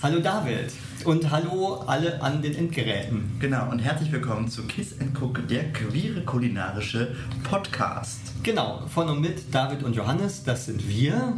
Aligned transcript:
Hallo. 0.00 0.20
David. 0.20 0.70
Und 1.04 1.28
hallo 1.32 1.82
alle 1.86 2.22
an 2.22 2.40
den 2.40 2.54
Endgeräten. 2.54 3.32
Genau, 3.40 3.68
und 3.68 3.80
herzlich 3.80 4.12
willkommen 4.12 4.46
zu 4.46 4.62
Kiss 4.62 4.94
and 5.00 5.20
Cook, 5.20 5.48
der 5.48 5.72
queere 5.72 6.20
kulinarische 6.20 7.16
Podcast. 7.42 8.20
Genau, 8.44 8.86
von 8.86 9.08
und 9.08 9.20
mit 9.20 9.52
David 9.52 9.82
und 9.82 9.96
Johannes, 9.96 10.44
das 10.44 10.66
sind 10.66 10.88
wir. 10.88 11.36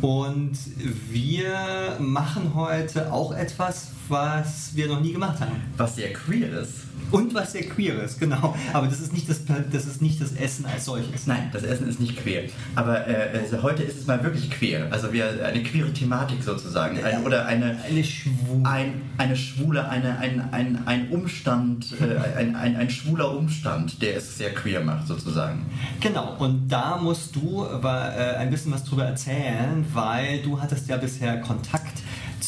Und 0.00 0.56
wir 1.10 1.96
machen 1.98 2.54
heute 2.54 3.12
auch 3.12 3.32
etwas, 3.32 3.88
was 4.10 4.74
wir 4.74 4.88
noch 4.88 5.00
nie 5.00 5.12
gemacht 5.12 5.40
haben. 5.40 5.62
Was 5.76 5.96
sehr 5.96 6.12
queer 6.12 6.60
ist. 6.60 6.90
Und 7.10 7.34
was 7.34 7.52
sehr 7.52 7.62
queer 7.62 8.02
ist, 8.02 8.20
genau. 8.20 8.54
Aber 8.72 8.86
das 8.86 9.00
ist 9.00 9.12
nicht 9.12 9.28
das, 9.28 9.40
das, 9.44 9.86
ist 9.86 10.00
nicht 10.00 10.20
das 10.20 10.32
Essen 10.32 10.64
als 10.66 10.84
solches. 10.84 11.26
Nein, 11.26 11.50
das 11.52 11.64
Essen 11.64 11.88
ist 11.88 11.98
nicht 11.98 12.16
queer. 12.16 12.44
Aber 12.76 13.06
äh, 13.08 13.38
also 13.38 13.62
heute 13.62 13.82
ist 13.82 13.98
es 13.98 14.06
mal 14.06 14.22
wirklich 14.22 14.50
queer. 14.50 14.88
Also 14.90 15.12
wir 15.12 15.44
eine 15.44 15.62
queere 15.62 15.92
Thematik 15.92 16.42
sozusagen. 16.42 17.02
Ein, 17.02 17.24
oder 17.24 17.46
eine, 17.46 17.78
eine, 17.82 18.04
Schwu 18.04 18.62
ein, 18.62 19.02
eine 19.18 19.36
schwule, 19.36 19.88
eine, 19.88 20.18
ein, 20.18 20.52
ein, 20.52 20.86
ein 20.86 21.10
Umstand, 21.10 21.94
äh, 22.00 22.38
ein, 22.38 22.54
ein, 22.54 22.76
ein 22.76 22.90
schwuler 22.90 23.36
Umstand, 23.36 24.00
der 24.02 24.16
es 24.16 24.38
sehr 24.38 24.54
queer 24.54 24.80
macht 24.80 25.08
sozusagen. 25.08 25.66
Genau, 26.00 26.36
und 26.38 26.68
da 26.68 26.96
musst 26.96 27.34
du 27.34 27.66
aber, 27.66 28.14
äh, 28.16 28.36
ein 28.36 28.50
bisschen 28.50 28.72
was 28.72 28.84
drüber 28.84 29.04
erzählen, 29.04 29.84
weil 29.92 30.42
du 30.42 30.60
hattest 30.60 30.88
ja 30.88 30.96
bisher 30.96 31.40
Kontakt 31.40 32.02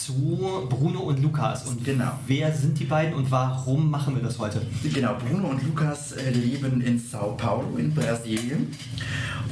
zu 0.05 0.67
Bruno 0.69 1.01
und 1.01 1.23
Lukas. 1.23 1.67
Und 1.69 1.85
genau. 1.85 2.19
wer 2.27 2.53
sind 2.53 2.79
die 2.79 2.85
beiden 2.85 3.15
und 3.15 3.31
warum 3.31 3.91
machen 3.91 4.17
wir 4.17 4.23
das 4.23 4.39
heute? 4.39 4.63
Genau, 4.83 5.15
Bruno 5.15 5.49
und 5.49 5.65
Lukas 5.65 6.13
äh, 6.13 6.31
leben 6.31 6.81
in 6.81 6.99
Sao 6.99 7.37
Paulo 7.37 7.77
in 7.77 7.95
Brasilien 7.95 8.69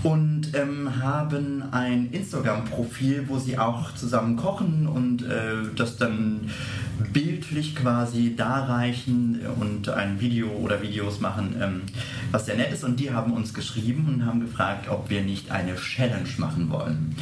und 0.02 0.54
ähm, 0.54 1.00
haben 1.00 1.62
ein 1.70 2.10
Instagram-Profil, 2.10 3.24
wo 3.28 3.38
sie 3.38 3.58
auch 3.58 3.94
zusammen 3.94 4.36
kochen 4.36 4.88
und 4.88 5.22
äh, 5.22 5.72
das 5.76 5.96
dann 5.98 6.50
bildlich 7.12 7.74
quasi 7.74 8.34
darreichen 8.36 9.40
und 9.60 9.88
ein 9.88 10.20
Video 10.20 10.48
oder 10.48 10.82
Videos 10.82 11.20
machen, 11.20 11.56
ähm, 11.60 11.82
was 12.30 12.46
sehr 12.46 12.56
nett 12.56 12.72
ist. 12.72 12.84
Und 12.84 13.00
die 13.00 13.12
haben 13.12 13.32
uns 13.32 13.54
geschrieben 13.54 14.06
und 14.08 14.26
haben 14.26 14.40
gefragt, 14.40 14.88
ob 14.88 15.10
wir 15.10 15.22
nicht 15.22 15.50
eine 15.50 15.76
Challenge 15.76 16.28
machen 16.38 16.70
wollen. 16.70 17.14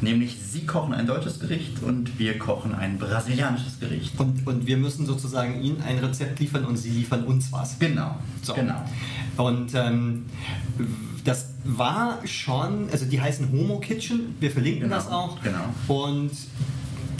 Nämlich 0.00 0.36
sie 0.40 0.64
kochen 0.64 0.94
ein 0.94 1.06
deutsches 1.06 1.40
Gericht 1.40 1.82
und 1.82 2.18
wir 2.18 2.38
kochen 2.38 2.74
ein 2.74 2.98
brasilianisches 2.98 3.80
Gericht. 3.80 4.18
Und, 4.18 4.46
und 4.46 4.66
wir 4.66 4.76
müssen 4.76 5.06
sozusagen 5.06 5.62
ihnen 5.62 5.82
ein 5.82 5.98
Rezept 5.98 6.38
liefern 6.38 6.64
und 6.64 6.76
sie 6.76 6.90
liefern 6.90 7.24
uns 7.24 7.52
was. 7.52 7.78
Genau. 7.78 8.16
So. 8.42 8.54
genau. 8.54 8.84
Und 9.36 9.74
ähm, 9.74 10.26
das 11.24 11.50
war 11.64 12.26
schon, 12.26 12.88
also 12.90 13.04
die 13.04 13.20
heißen 13.20 13.50
Homo 13.52 13.80
Kitchen, 13.80 14.36
wir 14.40 14.50
verlinken 14.50 14.84
genau, 14.84 14.96
das 14.96 15.08
auch. 15.08 15.42
Genau. 15.42 15.64
Und 15.88 16.30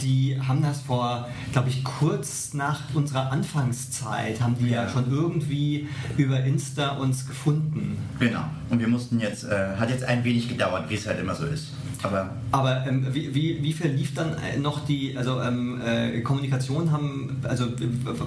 die 0.01 0.39
haben 0.47 0.61
das 0.61 0.81
vor, 0.81 1.27
glaube 1.51 1.69
ich, 1.69 1.83
kurz 1.83 2.53
nach 2.53 2.81
unserer 2.93 3.31
Anfangszeit, 3.31 4.41
haben 4.41 4.55
die 4.57 4.69
ja. 4.69 4.83
ja, 4.83 4.89
schon 4.89 5.11
irgendwie 5.11 5.87
über 6.17 6.43
Insta 6.43 6.97
uns 6.97 7.27
gefunden. 7.27 7.97
Genau. 8.19 8.43
Und 8.69 8.79
wir 8.79 8.87
mussten 8.87 9.19
jetzt, 9.19 9.43
äh, 9.43 9.75
hat 9.77 9.89
jetzt 9.89 10.03
ein 10.03 10.23
wenig 10.23 10.49
gedauert, 10.49 10.89
wie 10.89 10.95
es 10.95 11.07
halt 11.07 11.19
immer 11.19 11.35
so 11.35 11.45
ist. 11.45 11.69
Aber, 12.01 12.29
Aber 12.51 12.85
ähm, 12.87 13.07
wie, 13.11 13.33
wie, 13.35 13.61
wie 13.61 13.73
viel 13.73 13.91
lief 13.91 14.13
dann 14.13 14.33
äh, 14.37 14.57
noch 14.57 14.85
die, 14.85 15.17
also 15.17 15.41
ähm, 15.41 15.81
äh, 15.85 16.21
Kommunikation 16.21 16.91
haben, 16.91 17.37
also 17.43 17.67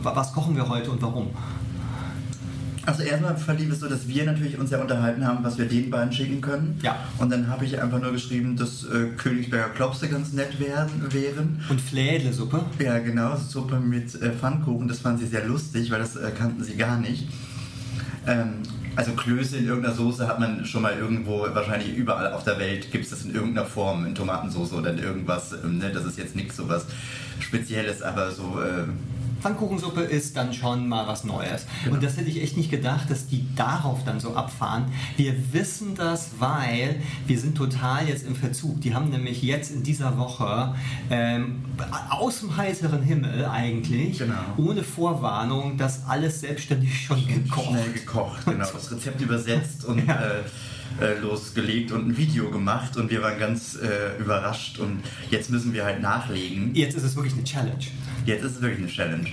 was 0.03 0.33
kochen 0.33 0.57
wir 0.57 0.69
heute 0.69 0.91
und 0.91 1.01
warum? 1.01 1.31
Also 2.85 3.05
erstmal 3.05 3.37
verlief 3.37 3.73
es 3.73 3.81
so, 3.81 3.89
dass 3.89 4.09
wir 4.09 4.25
natürlich 4.25 4.59
uns 4.59 4.71
ja 4.71 4.81
unterhalten 4.81 5.25
haben, 5.25 5.45
was 5.45 5.57
wir 5.57 5.67
den 5.67 5.89
beiden 5.91 6.13
schicken 6.13 6.41
können. 6.41 6.79
Ja. 6.83 6.97
Und 7.19 7.31
dann 7.31 7.47
habe 7.49 7.65
ich 7.65 7.81
einfach 7.81 8.01
nur 8.01 8.11
geschrieben, 8.11 8.57
dass 8.57 8.85
äh, 8.85 9.07
Königsberger 9.17 9.69
Klopse 9.71 10.09
ganz 10.09 10.33
nett 10.33 10.59
werden, 10.59 11.13
wären. 11.13 11.61
Und 11.69 11.81
Flädle-Suppe? 11.81 12.65
Ja, 12.81 12.99
genau, 12.99 13.37
Suppe 13.37 13.79
mit 13.79 14.21
äh, 14.21 14.31
Pfannkuchen. 14.31 14.89
Das 14.89 14.99
fanden 14.99 15.21
sie 15.21 15.27
sehr 15.29 15.47
lustig, 15.47 15.91
weil 15.93 16.01
das 16.01 16.17
äh, 16.17 16.33
kannten 16.37 16.65
sie 16.65 16.75
gar 16.75 16.99
nicht. 16.99 17.29
Ähm, 18.27 18.55
also 18.97 19.13
Klöße 19.13 19.59
in 19.59 19.67
irgendeiner 19.67 19.95
Soße 19.95 20.27
hat 20.27 20.41
man 20.41 20.67
schon 20.67 20.83
mal 20.83 20.99
irgendwo, 20.99 21.47
wahrscheinlich 21.53 21.97
überall 21.97 22.33
auf 22.33 22.45
der 22.45 22.59
Welt 22.59 22.91
gibt 22.91 23.05
es 23.05 23.11
das 23.11 23.25
in 23.25 23.35
irgendeiner 23.35 23.67
Form, 23.67 24.05
in 24.05 24.15
Tomatensauce 24.15 24.73
oder 24.73 24.91
in 24.91 24.99
irgendwas. 24.99 25.53
Ähm, 25.53 25.79
ne? 25.79 25.93
Das 25.93 26.05
ist 26.05 26.19
jetzt 26.19 26.35
nichts 26.35 26.57
so 26.57 26.69
was 26.69 26.87
Spezielles, 27.39 28.03
aber 28.03 28.33
so... 28.33 28.61
Äh, 28.61 28.85
Pfannkuchensuppe 29.43 30.03
ist 30.03 30.37
dann 30.37 30.55
schon 30.55 30.89
mal 30.89 31.09
was 31.09 31.25
Neues. 31.25 31.67
Genau. 31.83 31.97
Und 31.97 32.05
das 32.05 32.17
hätte 32.17 32.31
ich 32.31 32.41
echt 32.41 32.57
nicht 32.57 32.71
gedacht, 32.71 33.11
dass 33.11 33.27
die 33.27 33.45
darauf 33.57 34.05
dann 34.05 34.21
so 34.21 34.35
abfahren. 34.37 34.85
Wir 35.17 35.35
wissen 35.53 35.97
das, 35.97 36.31
weil 36.39 37.01
wir 37.27 37.39
sind 37.39 37.57
total 37.57 38.09
jetzt 38.09 38.25
im 38.25 38.37
Verzug. 38.37 38.81
Die 38.81 38.95
haben 38.95 39.11
nämlich 39.11 39.43
jetzt 39.43 39.73
in 39.73 39.83
dieser 39.83 40.17
Woche 40.17 40.75
ähm, 41.11 41.65
aus 42.11 42.41
dem 42.41 42.57
heiteren 42.57 43.03
Himmel 43.03 43.45
eigentlich, 43.47 44.19
genau. 44.19 44.35
ohne 44.57 44.85
Vorwarnung, 44.85 45.77
das 45.77 46.07
alles 46.07 46.41
selbstständig 46.41 47.07
schon 47.07 47.27
gekocht. 47.27 47.67
Schnell 47.69 47.93
gekocht, 47.93 48.45
genau. 48.45 48.67
Das 48.73 48.91
Rezept 48.91 49.21
übersetzt 49.21 49.85
und... 49.85 50.07
Ja. 50.07 50.15
Äh, 50.15 50.43
äh, 51.01 51.19
losgelegt 51.21 51.93
und 51.93 52.09
ein 52.09 52.17
Video 52.17 52.51
gemacht 52.51 52.97
und 52.97 53.11
wir 53.11 53.23
waren 53.23 53.39
ganz 53.39 53.77
äh, 53.77 54.21
überrascht 54.21 54.79
und 54.79 55.03
jetzt 55.31 55.51
müssen 55.51 55.73
wir 55.73 55.85
halt 55.85 56.01
nachlegen. 56.01 56.75
Jetzt 56.75 56.97
ist 56.97 57.05
es 57.05 57.17
wirklich 57.17 57.35
eine 57.35 57.45
Challenge. 57.45 57.85
Jetzt 58.27 58.45
ist 58.45 58.57
es 58.57 58.63
wirklich 58.63 58.81
eine 58.81 58.89
Challenge. 58.89 59.29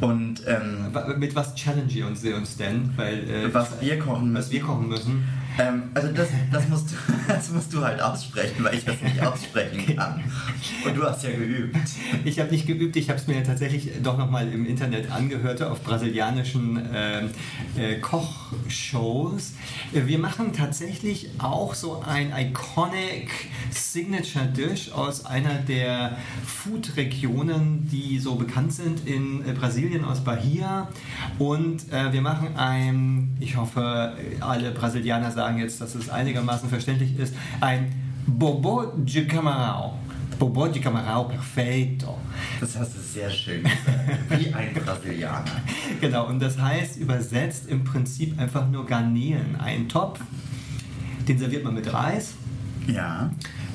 Und 0.00 0.42
ähm, 0.46 0.92
mit 1.18 1.34
was 1.34 1.54
challenge 1.54 2.04
uns 2.06 2.22
sie 2.22 2.32
uns 2.32 2.56
denn? 2.56 2.90
Weil, 2.96 3.28
äh, 3.30 3.54
was 3.54 3.80
wir 3.80 3.98
kochen 3.98 4.32
müssen. 4.32 4.36
Was 4.36 4.50
wir 4.50 4.60
kochen 4.60 4.88
müssen. 4.88 5.24
Ähm, 5.58 5.90
also 5.94 6.08
das, 6.08 6.28
das, 6.50 6.68
musst 6.68 6.92
du, 6.92 6.96
das 7.28 7.50
musst 7.50 7.72
du 7.72 7.84
halt 7.84 8.00
aussprechen, 8.00 8.64
weil 8.64 8.74
ich 8.74 8.84
das 8.84 9.00
nicht 9.02 9.20
aussprechen 9.22 9.96
kann. 9.96 10.22
Und 10.84 10.96
du 10.96 11.02
hast 11.02 11.22
ja 11.24 11.30
geübt. 11.30 11.76
Ich 12.24 12.40
habe 12.40 12.50
nicht 12.50 12.66
geübt, 12.66 12.96
ich 12.96 13.08
habe 13.08 13.18
es 13.18 13.26
mir 13.26 13.42
tatsächlich 13.44 13.90
doch 14.02 14.16
nochmal 14.16 14.52
im 14.52 14.66
Internet 14.66 15.10
angehört 15.10 15.62
auf 15.62 15.82
brasilianischen 15.82 16.92
äh, 16.92 17.24
äh, 17.76 18.00
Kochshows. 18.00 19.52
Wir 19.92 20.18
machen 20.18 20.52
tatsächlich 20.52 21.30
auch 21.38 21.74
so 21.74 22.02
ein 22.06 22.32
iconic 22.36 23.30
Signature 23.70 24.46
Dish 24.46 24.92
aus 24.92 25.26
einer 25.26 25.54
der 25.54 26.16
Food-Regionen, 26.46 27.88
die 27.90 28.18
so 28.18 28.36
bekannt 28.36 28.72
sind 28.72 29.06
in 29.06 29.46
äh, 29.46 29.52
Brasilien, 29.52 30.04
aus 30.04 30.20
Bahia. 30.20 30.88
Und 31.38 31.92
äh, 31.92 32.12
wir 32.12 32.22
machen 32.22 32.56
ein, 32.56 33.36
ich 33.40 33.56
hoffe, 33.56 34.16
alle 34.40 34.70
Brasilianer 34.70 35.30
sagen, 35.30 35.41
sagen 35.42 35.58
jetzt, 35.58 35.80
dass 35.80 35.96
es 35.96 36.08
einigermaßen 36.08 36.68
verständlich 36.68 37.18
ist, 37.18 37.34
ein 37.60 37.92
Bobo 38.26 38.92
de 38.96 39.26
Camarão. 39.26 39.94
Bobo 40.38 40.68
de 40.68 40.80
Camarão, 40.80 41.24
perfeito. 41.28 42.16
Das 42.60 42.78
hast 42.78 42.94
du 42.94 43.00
sehr 43.00 43.28
schön 43.28 43.64
gesagt. 43.64 44.38
Wie 44.38 44.54
ein 44.54 44.72
Brasilianer. 44.72 45.56
genau, 46.00 46.28
und 46.28 46.40
das 46.40 46.60
heißt 46.60 46.96
übersetzt 46.96 47.66
im 47.66 47.82
Prinzip 47.82 48.38
einfach 48.38 48.68
nur 48.68 48.86
Garnelen. 48.86 49.56
Ein 49.56 49.88
Topf, 49.88 50.20
den 51.26 51.38
serviert 51.38 51.64
man 51.64 51.74
mit 51.74 51.92
Reis. 51.92 52.34
Ja. 52.86 53.32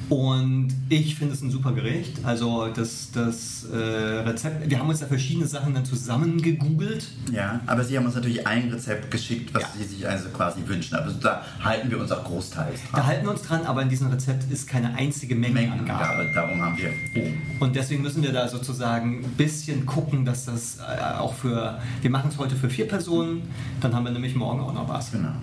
Und 0.09 0.69
ich 0.87 1.15
finde 1.15 1.33
es 1.33 1.41
ein 1.41 1.51
super 1.51 1.73
Gericht. 1.73 2.19
Also 2.23 2.67
das, 2.67 3.11
das 3.11 3.65
äh, 3.65 3.75
Rezept, 3.75 4.69
wir 4.69 4.79
haben 4.79 4.87
uns 4.87 4.99
da 4.99 5.05
verschiedene 5.05 5.45
Sachen 5.45 5.73
dann 5.73 5.83
zusammen 5.83 6.41
gegoogelt. 6.41 7.09
Ja, 7.31 7.59
aber 7.65 7.83
Sie 7.83 7.97
haben 7.97 8.05
uns 8.05 8.15
natürlich 8.15 8.47
ein 8.47 8.69
Rezept 8.69 9.11
geschickt, 9.11 9.53
was 9.53 9.63
ja. 9.63 9.69
Sie 9.77 9.83
sich 9.83 10.07
also 10.07 10.29
quasi 10.29 10.61
wünschen. 10.65 10.95
Aber 10.95 11.11
da 11.11 11.43
halten 11.61 11.91
wir 11.91 11.99
uns 11.99 12.11
auch 12.11 12.23
großteils 12.23 12.79
dran. 12.83 13.01
Da 13.01 13.05
halten 13.05 13.25
wir 13.25 13.31
uns 13.31 13.41
dran, 13.41 13.65
aber 13.65 13.81
in 13.81 13.89
diesem 13.89 14.07
Rezept 14.07 14.49
ist 14.49 14.67
keine 14.67 14.93
einzige 14.95 15.35
Mengenangabe. 15.35 16.23
Mengenangabe 16.23 16.31
darum 16.33 16.61
haben 16.61 16.77
wir. 16.77 16.89
Oh. 17.15 17.65
Und 17.65 17.75
deswegen 17.75 18.01
müssen 18.01 18.23
wir 18.23 18.31
da 18.31 18.47
sozusagen 18.47 19.25
ein 19.25 19.31
bisschen 19.31 19.85
gucken, 19.85 20.23
dass 20.23 20.45
das 20.45 20.77
äh, 20.77 21.17
auch 21.17 21.33
für, 21.33 21.81
wir 22.01 22.09
machen 22.09 22.29
es 22.29 22.37
heute 22.37 22.55
für 22.55 22.69
vier 22.69 22.87
Personen, 22.87 23.41
dann 23.81 23.93
haben 23.93 24.05
wir 24.05 24.11
nämlich 24.11 24.35
morgen 24.35 24.61
auch 24.61 24.73
noch 24.73 24.87
was. 24.87 25.11
Genau. 25.11 25.33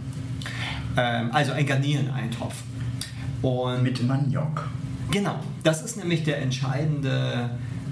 Ähm, 0.97 1.31
also 1.33 1.53
ein 1.53 1.67
Garnelen-Eintopf. 1.67 2.55
Und 3.45 3.83
Mit 3.83 4.03
Maniok. 4.03 4.71
Genau, 5.11 5.39
das 5.63 5.83
ist 5.83 5.99
nämlich 5.99 6.25
der 6.25 6.41
entscheidende 6.41 7.51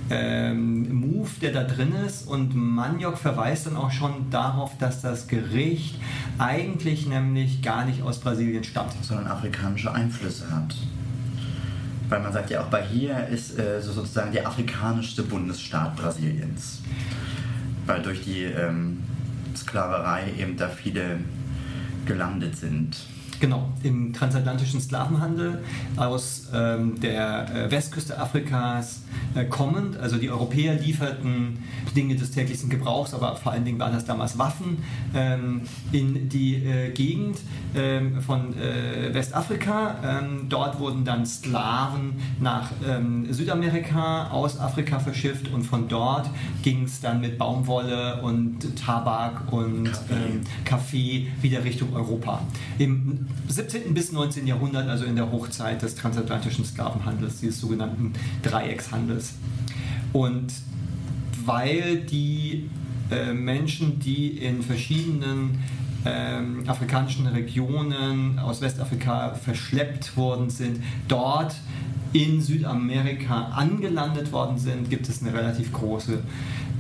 ähm, 0.09 0.95
Move, 0.95 1.29
der 1.43 1.53
da 1.53 1.65
drin 1.65 1.93
ist. 2.07 2.27
Und 2.27 2.55
Maniok 2.55 3.19
verweist 3.19 3.67
dann 3.67 3.77
auch 3.77 3.91
schon 3.91 4.31
darauf, 4.31 4.79
dass 4.79 5.03
das 5.03 5.29
Gericht 5.29 5.97
eigentlich 6.39 7.07
nämlich 7.07 7.61
gar 7.61 7.85
nicht 7.85 8.01
aus 8.01 8.19
Brasilien 8.19 8.65
stammt. 8.65 8.95
Sondern 9.03 9.27
afrikanische 9.27 9.93
Einflüsse 9.93 10.51
hat. 10.51 10.75
Weil 12.09 12.23
man 12.23 12.33
sagt 12.33 12.49
ja 12.49 12.63
auch, 12.63 12.69
Bahia 12.69 13.19
ist 13.19 13.59
äh, 13.59 13.83
so 13.83 13.93
sozusagen 13.93 14.33
der 14.33 14.47
afrikanischste 14.47 15.23
Bundesstaat 15.23 15.97
Brasiliens. 15.97 16.81
Weil 17.85 18.01
durch 18.01 18.25
die 18.25 18.45
ähm, 18.45 19.03
Sklaverei 19.55 20.33
eben 20.39 20.57
da 20.57 20.71
viele 20.71 21.19
gelandet 22.07 22.57
sind. 22.57 22.97
Genau, 23.43 23.69
im 23.83 24.13
transatlantischen 24.13 24.81
Sklavenhandel 24.81 25.65
aus 25.97 26.47
ähm, 26.55 27.01
der 27.01 27.53
äh, 27.53 27.71
Westküste 27.73 28.17
Afrikas 28.17 29.03
äh, 29.35 29.47
kommend. 29.47 29.97
Also 29.97 30.17
die 30.17 30.31
Europäer 30.31 30.75
lieferten 30.75 31.59
Dinge 31.97 32.15
des 32.15 32.31
täglichen 32.31 32.71
Gebrauchs, 32.71 33.13
aber 33.13 33.35
vor 33.35 33.51
allen 33.51 33.65
Dingen 33.65 33.81
waren 33.81 33.95
das 33.95 34.05
damals 34.05 34.39
Waffen 34.39 34.85
ähm, 35.13 35.63
in 35.91 36.29
die 36.29 36.55
äh, 36.55 36.93
Gegend 36.93 37.41
ähm, 37.75 38.23
von 38.23 38.57
äh, 38.57 39.13
Westafrika. 39.13 39.97
Ähm, 40.05 40.47
dort 40.49 40.79
wurden 40.79 41.05
dann 41.05 41.27
Sklaven 41.27 42.13
nach 42.39 42.71
ähm, 42.89 43.27
Südamerika 43.33 44.29
aus 44.29 44.61
Afrika 44.61 45.01
verschifft 45.01 45.53
und 45.53 45.65
von 45.65 45.89
dort 45.89 46.31
ging 46.63 46.85
es 46.85 47.01
dann 47.01 47.21
mit 47.21 47.39
Baumwolle 47.39 48.23
und 48.23 48.77
Tabak 48.77 49.53
und 49.53 49.87
Kaffee. 49.87 50.15
ähm, 50.15 50.41
Kaffee 50.65 51.27
wieder 51.41 51.65
Richtung 51.65 51.93
Europa. 51.97 52.41
Im 52.79 53.27
17. 53.49 53.93
bis 53.95 54.13
19. 54.13 54.47
Jahrhundert, 54.47 54.89
also 54.89 55.05
in 55.05 55.17
der 55.17 55.31
Hochzeit 55.31 55.83
des 55.83 55.95
transatlantischen 55.95 56.65
Sklavenhandels, 56.65 57.41
dieses 57.41 57.61
sogenannten 57.61 58.13
Dreieckshandels. 58.43 59.35
Und 60.13 60.53
weil 61.45 61.99
die 61.99 62.71
äh, 63.11 63.33
Menschen, 63.33 63.99
die 63.99 64.39
in 64.39 64.63
verschiedenen 64.63 65.59
ähm, 66.05 66.65
afrikanischen 66.67 67.27
Regionen 67.27 68.39
aus 68.39 68.61
Westafrika 68.61 69.35
verschleppt 69.35 70.17
worden 70.17 70.51
sind, 70.51 70.83
dort 71.09 71.55
in 72.13 72.41
Südamerika 72.41 73.49
angelandet 73.55 74.33
worden 74.33 74.59
sind, 74.59 74.91
gibt 74.91 75.09
es 75.09 75.23
eine 75.23 75.33
relativ 75.33 75.73
große 75.73 76.19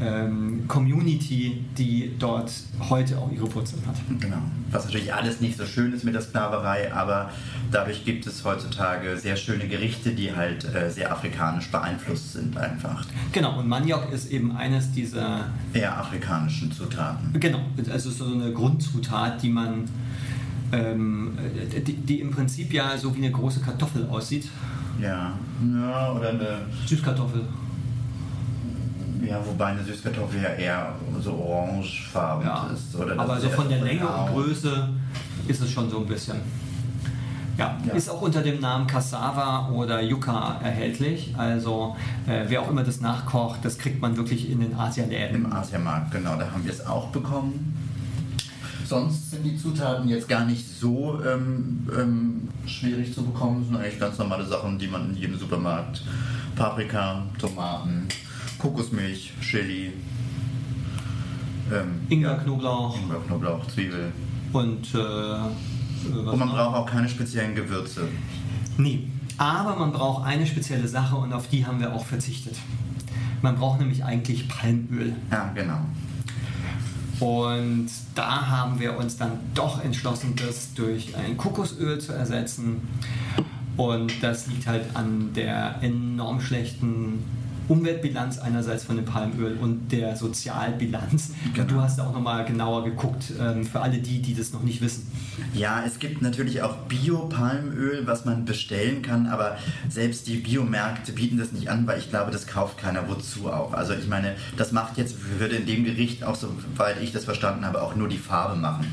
ähm, 0.00 0.64
Community, 0.69 1.64
die 1.76 2.12
dort 2.19 2.52
heute 2.90 3.19
auch 3.19 3.31
ihre 3.31 3.52
Wurzeln 3.55 3.82
hat. 3.87 3.96
Genau. 4.20 4.38
Was 4.70 4.87
natürlich 4.87 5.12
alles 5.12 5.40
nicht 5.40 5.56
so 5.56 5.64
schön 5.64 5.93
ist 5.93 6.05
mit 6.05 6.14
der 6.14 6.23
Sklaverei, 6.23 6.93
aber 6.93 7.31
dadurch 7.70 8.05
gibt 8.05 8.26
es 8.26 8.44
heutzutage 8.44 9.17
sehr 9.17 9.37
schöne 9.37 9.69
Gerichte, 9.69 10.11
die 10.11 10.34
halt 10.34 10.64
äh, 10.75 10.90
sehr 10.90 11.12
afrikanisch 11.12 11.70
beeinflusst 11.70 12.32
sind 12.32 12.56
einfach. 12.56 13.05
Genau, 13.32 13.58
und 13.58 13.69
Maniok 13.69 14.12
ist 14.12 14.31
eben 14.31 14.56
eines 14.56 14.93
dieser, 14.93 15.46
Eher 15.73 15.99
afrikanischen 15.99 16.73
Zutaten. 16.73 17.38
genau, 17.38 17.61
also 17.90 18.11
so 18.11 18.25
eine 18.26 18.52
Grundzutat, 18.52 19.43
die 19.43 19.50
man, 19.50 19.85
ähm, 20.73 21.37
die, 21.87 21.95
die 21.95 22.21
im 22.21 22.31
Prinzip 22.31 22.73
ja 22.73 22.97
so 22.97 23.15
wie 23.15 23.19
eine 23.19 23.31
große 23.31 23.61
Kartoffel 23.61 24.07
aussieht. 24.11 24.49
Ja. 25.01 25.33
Ja, 25.75 26.13
oder 26.13 26.31
eine. 26.31 26.59
Süßkartoffel. 26.87 27.43
Ja, 29.25 29.41
wobei 29.47 29.67
eine 29.67 29.85
Süßkartoffel 29.85 30.43
ja 30.43 30.49
eher 30.51 30.95
so 31.21 31.33
orangefarben 31.35 32.47
Ja, 32.47 32.69
ist. 32.75 32.95
Oder 32.97 33.19
aber 33.19 33.39
so 33.41 33.49
von 33.51 33.69
der 33.69 33.81
Länge 33.83 34.07
und 34.07 34.33
Größe 34.33 34.89
ist 35.47 35.61
es 35.63 35.71
schon 35.71 35.89
so 35.89 35.99
ein 36.01 36.07
bisschen. 36.07 36.37
Ja, 37.59 37.77
Ja. 37.87 37.93
ist 37.95 38.09
auch 38.11 38.23
unter 38.23 38.43
dem 38.43 38.61
Namen 38.61 38.87
Cassava 38.87 39.69
oder 39.71 40.01
Yucca 40.03 40.59
erhältlich. 40.63 41.35
Also 41.37 41.95
äh, 42.27 42.45
wer 42.49 42.63
auch 42.63 42.71
immer 42.71 42.83
das 42.83 43.01
nachkocht, 43.01 43.61
das 43.63 43.79
kriegt 43.79 44.01
man 44.01 44.17
wirklich 44.17 44.51
in 44.51 44.61
den 44.61 44.75
Asialäden. 44.75 45.45
Im 45.45 45.53
Asiamarkt, 45.53 46.11
genau, 46.13 46.37
da 46.37 46.51
haben 46.51 46.65
wir 46.65 46.73
es 46.73 46.85
auch 46.87 47.09
bekommen. 47.09 47.77
Sonst 48.93 49.31
sind 49.31 49.43
die 49.43 49.56
Zutaten 49.56 50.06
jetzt 50.06 50.29
gar 50.29 50.44
nicht 50.44 50.69
so 50.69 51.19
ähm, 51.25 51.89
ähm, 51.99 52.49
schwierig 52.67 53.15
zu 53.15 53.25
bekommen. 53.25 53.61
Das 53.61 53.69
sind 53.69 53.77
eigentlich 53.79 53.99
ganz 53.99 54.19
normale 54.19 54.44
Sachen, 54.44 54.79
die 54.79 54.87
man 54.87 55.09
in 55.09 55.17
jedem 55.17 55.39
Supermarkt. 55.39 56.03
Paprika, 56.56 57.23
Tomaten, 57.39 58.06
Kokosmilch, 58.59 59.33
Chili, 59.41 59.94
ähm, 61.73 62.03
Ingwer, 62.11 62.37
Knoblauch 62.37 62.99
Ingwer, 62.99 63.21
Knoblauch, 63.27 63.67
Zwiebel. 63.69 64.12
und 64.53 64.95
äh, 64.95 64.99
was 64.99 65.50
Und 66.35 66.38
man 66.38 66.49
noch? 66.49 66.55
braucht 66.55 66.77
auch 66.77 66.87
keine 66.87 67.09
speziellen 67.09 67.55
Gewürze. 67.55 68.03
Nee, 68.77 69.09
aber 69.38 69.75
man 69.77 69.93
braucht 69.93 70.27
eine 70.27 70.47
spezielle 70.47 70.87
Sache 70.87 71.17
und 71.17 71.33
auf 71.33 71.49
die 71.49 71.65
haben 71.65 71.81
wir 71.81 71.95
auch 71.95 72.05
verzichtet. 72.05 72.59
Man 73.41 73.56
braucht 73.56 73.81
nämlich 73.81 74.05
eigentlich 74.05 74.50
Palmöl. 74.50 75.15
Ja, 75.31 75.50
genau. 75.55 75.81
Und 77.23 77.89
da 78.17 78.49
haben 78.49 78.81
wir 78.81 78.97
uns 78.97 79.17
dann 79.17 79.39
doch 79.55 79.81
entschlossen, 79.85 80.35
das 80.35 80.75
durch 80.75 81.15
ein 81.15 81.37
Kokosöl 81.37 82.01
zu 82.01 82.13
ersetzen. 82.13 82.81
Und 83.77 84.13
das 84.25 84.49
liegt 84.49 84.67
halt 84.67 84.85
an 84.95 85.33
der 85.33 85.77
enorm 85.83 86.41
schlechten 86.41 87.23
Umweltbilanz 87.69 88.38
einerseits 88.38 88.85
von 88.85 88.97
dem 88.97 89.05
Palmöl 89.05 89.56
und 89.61 89.91
der 89.93 90.17
Sozialbilanz. 90.17 91.31
Genau. 91.55 91.67
Du 91.67 91.81
hast 91.81 92.00
auch 92.00 92.12
nochmal 92.12 92.44
genauer 92.44 92.85
geguckt, 92.85 93.32
ähm, 93.41 93.64
für 93.64 93.81
alle 93.81 93.99
die, 93.99 94.20
die 94.20 94.35
das 94.35 94.53
noch 94.53 94.62
nicht 94.62 94.81
wissen. 94.81 95.11
Ja, 95.55 95.82
es 95.87 95.99
gibt 95.99 96.23
natürlich 96.23 96.62
auch 96.62 96.76
Bio-Palmöl, 96.88 98.06
was 98.06 98.25
man 98.25 98.44
bestellen 98.44 99.03
kann, 99.03 99.26
aber 99.26 99.56
selbst 99.88 100.26
die 100.26 100.37
Biomärkte 100.37 101.12
bieten 101.12 101.38
das 101.38 101.53
nicht 101.53 101.69
an, 101.69 101.87
weil 101.87 101.99
ich 101.99 102.11
glaube, 102.11 102.31
das 102.31 102.47
kauft 102.47 102.79
keiner 102.79 103.09
wozu 103.09 103.50
auch. 103.50 103.73
Also 103.73 103.94
ich 103.94 104.09
meine, 104.09 104.35
das 104.56 104.73
macht 104.73 104.99
jetzt, 104.99 105.17
würde 105.38 105.56
in 105.56 105.67
dem 105.67 105.85
Gericht 105.85 106.25
auch, 106.25 106.37
soweit 106.37 107.00
ich 107.00 107.12
das 107.12 107.25
verstanden 107.25 107.64
habe, 107.64 107.82
auch 107.82 107.94
nur 107.94 108.09
die 108.09 108.19
Farbe 108.19 108.56
machen. 108.56 108.87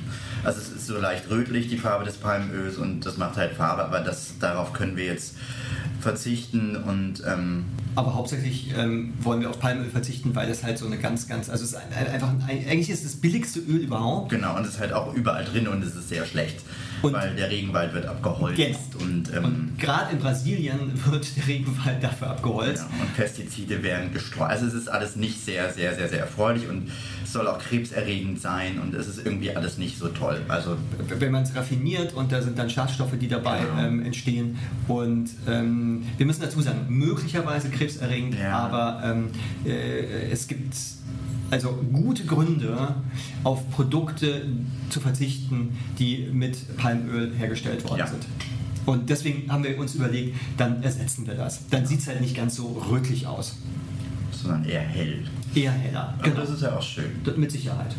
Also 0.44 0.60
es 0.60 0.70
ist 0.70 0.88
so 0.88 0.98
leicht 0.98 1.30
rötlich, 1.30 1.68
die 1.68 1.78
Farbe 1.78 2.06
des 2.06 2.18
Palmöls 2.18 2.78
und 2.78 3.06
das 3.06 3.18
macht 3.18 3.38
halt 3.38 3.54
Farbe, 3.54 3.84
aber 3.84 4.00
das, 4.00 4.40
darauf 4.40 4.74
können 4.74 4.96
wir 4.96 5.06
jetzt 5.06 5.36
verzichten 6.00 6.76
und 6.78 7.24
ähm, 7.28 7.66
Aber 8.00 8.16
hauptsächlich 8.16 8.74
ähm, 8.78 9.14
wollen 9.22 9.42
wir 9.42 9.50
auf 9.50 9.60
Palmöl 9.60 9.90
verzichten, 9.90 10.34
weil 10.34 10.50
es 10.50 10.64
halt 10.64 10.78
so 10.78 10.86
eine 10.86 10.98
ganz, 10.98 11.28
ganz, 11.28 11.50
also 11.50 11.66
es 11.66 11.72
ist 11.72 11.76
ein, 11.76 12.08
einfach, 12.14 12.30
ein, 12.30 12.42
eigentlich 12.48 12.90
ist 12.90 13.04
es 13.04 13.12
das 13.12 13.16
billigste 13.22 13.60
Öl 13.60 13.80
überhaupt. 13.82 14.30
genau, 14.30 14.56
und 14.56 14.64
es 14.64 14.76
ist 14.76 14.80
halt 14.80 14.94
auch 14.94 15.14
überall 15.16 15.44
drin 15.44 15.68
und 15.68 15.84
es 15.84 15.96
ist 15.96 16.08
sehr 16.08 16.26
schlecht, 16.26 16.62
Und- 17.02 17.12
weil 17.12 17.36
der 17.36 17.50
Regenwald 17.52 17.94
wird 17.94 18.06
abgeholzt 18.06 18.58
Genau. 18.58 19.04
und, 19.04 19.34
ähm, 19.36 19.44
Und 19.44 19.74
gerade 19.80 20.14
in 20.14 20.20
Brasilien 20.20 20.80
wird 21.06 21.36
der 21.36 21.48
Regenwald 21.48 22.02
dafür 22.02 22.30
abgeholzt. 22.30 22.86
Ja, 22.90 23.04
und 23.04 23.16
Pestizide 23.18 23.84
werden 23.84 24.14
gestreut. 24.14 24.50
Also 24.50 24.66
es 24.68 24.74
ist 24.76 24.88
alles 24.88 25.18
nicht 25.18 25.44
sehr, 25.44 25.74
sehr, 25.74 25.94
sehr, 25.94 26.08
sehr 26.08 26.20
erfreulich 26.22 26.70
und 26.70 26.90
es 27.26 27.34
soll 27.34 27.48
auch 27.48 27.60
krebserregend 27.60 28.40
sein 28.40 28.80
und 28.80 28.94
es 28.96 29.08
ist 29.08 29.26
irgendwie 29.26 29.54
alles 29.54 29.78
nicht 29.78 29.98
so 30.00 30.08
toll. 30.08 30.40
Also 30.48 30.78
wenn 31.20 31.32
man 31.34 31.44
es 31.44 31.54
raffiniert 31.54 32.14
und 32.14 32.32
da 32.32 32.42
sind 32.42 32.58
dann 32.58 32.70
Schadstoffe, 32.70 33.18
die 33.20 33.28
dabei 33.28 33.60
Genau. 33.60 33.82
ähm, 33.88 34.06
entstehen. 34.06 34.58
Und 34.88 35.30
ähm, 35.50 36.04
wir 36.18 36.26
müssen 36.26 36.42
dazu 36.42 36.62
sagen, 36.62 36.86
möglicherweise 36.88 37.70
krebserregend, 37.98 38.36
Ja. 38.40 38.58
aber 38.60 39.02
ähm, 39.04 39.30
äh, 39.66 40.30
es 40.32 40.48
gibt 40.48 40.74
also 41.52 41.80
gute 41.92 42.26
Gründe, 42.26 42.96
auf 43.44 43.68
Produkte 43.72 44.44
zu 44.90 45.00
verzichten, 45.00 45.76
die 45.98 46.30
mit 46.32 46.78
Palmöl 46.78 47.34
hergestellt 47.36 47.84
worden 47.86 48.00
Ja. 48.00 48.08
sind. 48.08 48.26
Und 48.86 49.10
deswegen 49.10 49.52
haben 49.52 49.64
wir 49.64 49.78
uns 49.80 49.96
überlegt, 49.96 50.36
dann 50.58 50.82
ersetzen 50.84 51.26
wir 51.28 51.36
das. 51.36 51.68
Dann 51.70 51.86
sieht 51.86 52.00
es 52.00 52.08
halt 52.08 52.22
nicht 52.22 52.36
ganz 52.36 52.56
so 52.56 52.82
rötlich 52.90 53.26
aus. 53.28 53.58
sondern 54.32 54.64
eher 54.64 54.80
hell. 54.82 55.26
Eher 55.54 55.72
heller. 55.72 56.14
Und 56.24 56.38
das 56.38 56.50
ist 56.52 56.62
ja 56.62 56.74
auch 56.78 56.82
schön. 56.82 57.10
Mit 57.36 57.52
Sicherheit. 57.52 57.94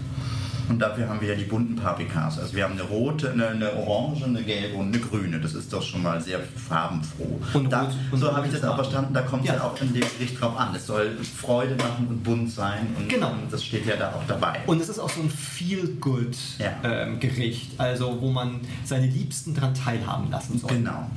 Und 0.71 0.79
dafür 0.79 1.09
haben 1.09 1.21
wir 1.21 1.29
ja 1.31 1.35
die 1.35 1.45
bunten 1.45 1.75
Paprikas. 1.75 2.39
Also 2.39 2.55
wir 2.55 2.62
haben 2.65 2.75
eine 2.75 2.83
rote, 2.85 3.33
eine, 3.33 3.49
eine 3.49 3.73
orange, 3.75 4.23
eine 4.25 4.41
gelbe 4.43 4.77
und 4.77 4.89
eine 4.95 5.00
grüne. 5.00 5.41
Das 5.41 5.55
ist 5.55 5.73
doch 5.73 5.83
schon 5.83 6.00
mal 6.03 6.21
sehr 6.21 6.39
farbenfroh. 6.69 7.41
Und 7.55 7.71
da, 7.73 7.83
rot- 7.83 7.95
und 8.12 8.19
so 8.21 8.33
habe 8.37 8.47
ich 8.47 8.53
das 8.53 8.62
auch 8.65 8.77
verstanden. 8.77 9.12
Da 9.12 9.23
kommt 9.23 9.43
es 9.43 9.49
Ja. 9.49 9.57
ja. 9.57 9.65
auch 9.65 9.81
in 9.81 9.93
dem 9.93 10.05
Gericht 10.17 10.41
drauf 10.41 10.57
an. 10.57 10.73
Es 10.77 10.87
soll 10.87 11.17
Freude 11.37 11.75
machen 11.75 12.07
und 12.09 12.23
bunt 12.23 12.50
sein. 12.53 12.87
Und 12.97 13.09
Genau. 13.09 13.33
das 13.50 13.65
steht 13.65 13.85
ja 13.85 13.97
da 13.97 14.11
auch 14.12 14.23
dabei. 14.29 14.61
Und 14.67 14.81
es 14.81 14.89
ist 14.89 15.00
auch 15.00 15.11
so 15.11 15.23
ein 15.23 15.31
Feel-Good-Gericht, 15.31 17.73
also 17.79 18.21
wo 18.21 18.31
man 18.31 18.61
seine 18.85 19.07
Liebsten 19.09 19.55
dran 19.55 19.75
teilhaben 19.75 20.31
lassen 20.31 20.57
soll. 20.59 20.71
Genau. 20.71 21.11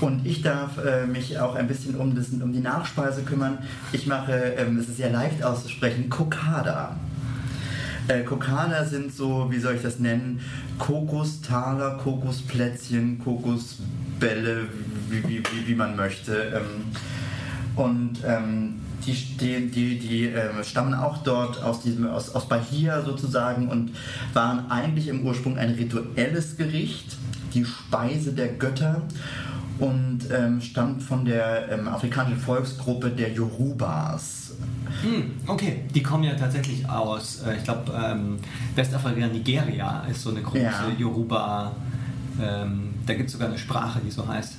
Und 0.00 0.24
ich 0.26 0.40
darf 0.42 0.78
äh, 0.84 1.06
mich 1.06 1.38
auch 1.38 1.54
ein 1.56 1.68
bisschen 1.68 1.94
um, 1.96 2.14
das, 2.16 2.28
um 2.30 2.52
die 2.54 2.60
Nachspeise 2.60 3.20
kümmern. 3.22 3.58
Ich 3.92 4.06
mache, 4.06 4.32
ähm, 4.56 4.78
es 4.78 4.88
ist 4.88 4.96
sehr 4.96 5.10
leicht 5.10 5.42
auszusprechen, 5.42 6.08
Kokada. 6.08 6.96
Äh, 8.06 8.22
Kokada 8.22 8.84
sind 8.84 9.14
so, 9.14 9.46
wie 9.50 9.58
soll 9.58 9.76
ich 9.76 9.82
das 9.82 9.98
nennen, 9.98 10.40
Kokostaler, 10.78 11.96
Kokosplätzchen, 11.96 13.18
Kokosbälle, 13.18 14.68
wie, 15.08 15.22
wie, 15.28 15.38
wie, 15.38 15.68
wie 15.68 15.74
man 15.74 15.96
möchte. 15.96 16.34
Ähm, 16.54 16.84
und 17.76 18.18
ähm, 18.26 18.74
die, 19.06 19.12
die, 19.12 19.70
die, 19.70 19.98
die 19.98 20.24
ähm, 20.26 20.62
stammen 20.62 20.94
auch 20.94 21.18
dort 21.18 21.62
aus, 21.62 21.80
diesem, 21.80 22.06
aus, 22.06 22.34
aus 22.34 22.48
Bahia 22.48 23.02
sozusagen 23.02 23.68
und 23.68 23.90
waren 24.32 24.70
eigentlich 24.70 25.08
im 25.08 25.24
Ursprung 25.26 25.58
ein 25.58 25.70
rituelles 25.70 26.56
Gericht, 26.56 27.16
die 27.54 27.64
Speise 27.64 28.32
der 28.32 28.48
Götter 28.48 29.02
und 29.78 30.20
ähm, 30.32 30.60
stammt 30.60 31.02
von 31.02 31.24
der 31.24 31.68
ähm, 31.70 31.88
afrikanischen 31.88 32.38
Volksgruppe 32.38 33.10
der 33.10 33.32
Yorubas. 33.32 34.52
Hm, 35.02 35.32
okay, 35.46 35.80
die 35.92 36.02
kommen 36.02 36.24
ja 36.24 36.34
tatsächlich 36.34 36.88
aus, 36.88 37.42
äh, 37.46 37.56
ich 37.56 37.64
glaube, 37.64 37.92
ähm, 37.92 38.38
Westafrika, 38.74 39.26
Nigeria 39.26 40.04
ist 40.10 40.22
so 40.22 40.30
eine 40.30 40.42
große 40.42 40.62
Ja. 40.62 40.92
Yoruba, 40.96 41.72
ähm, 42.40 42.94
da 43.06 43.14
gibt 43.14 43.26
es 43.26 43.32
sogar 43.32 43.48
eine 43.48 43.58
Sprache, 43.58 44.00
die 44.04 44.10
so 44.10 44.26
heißt. 44.26 44.54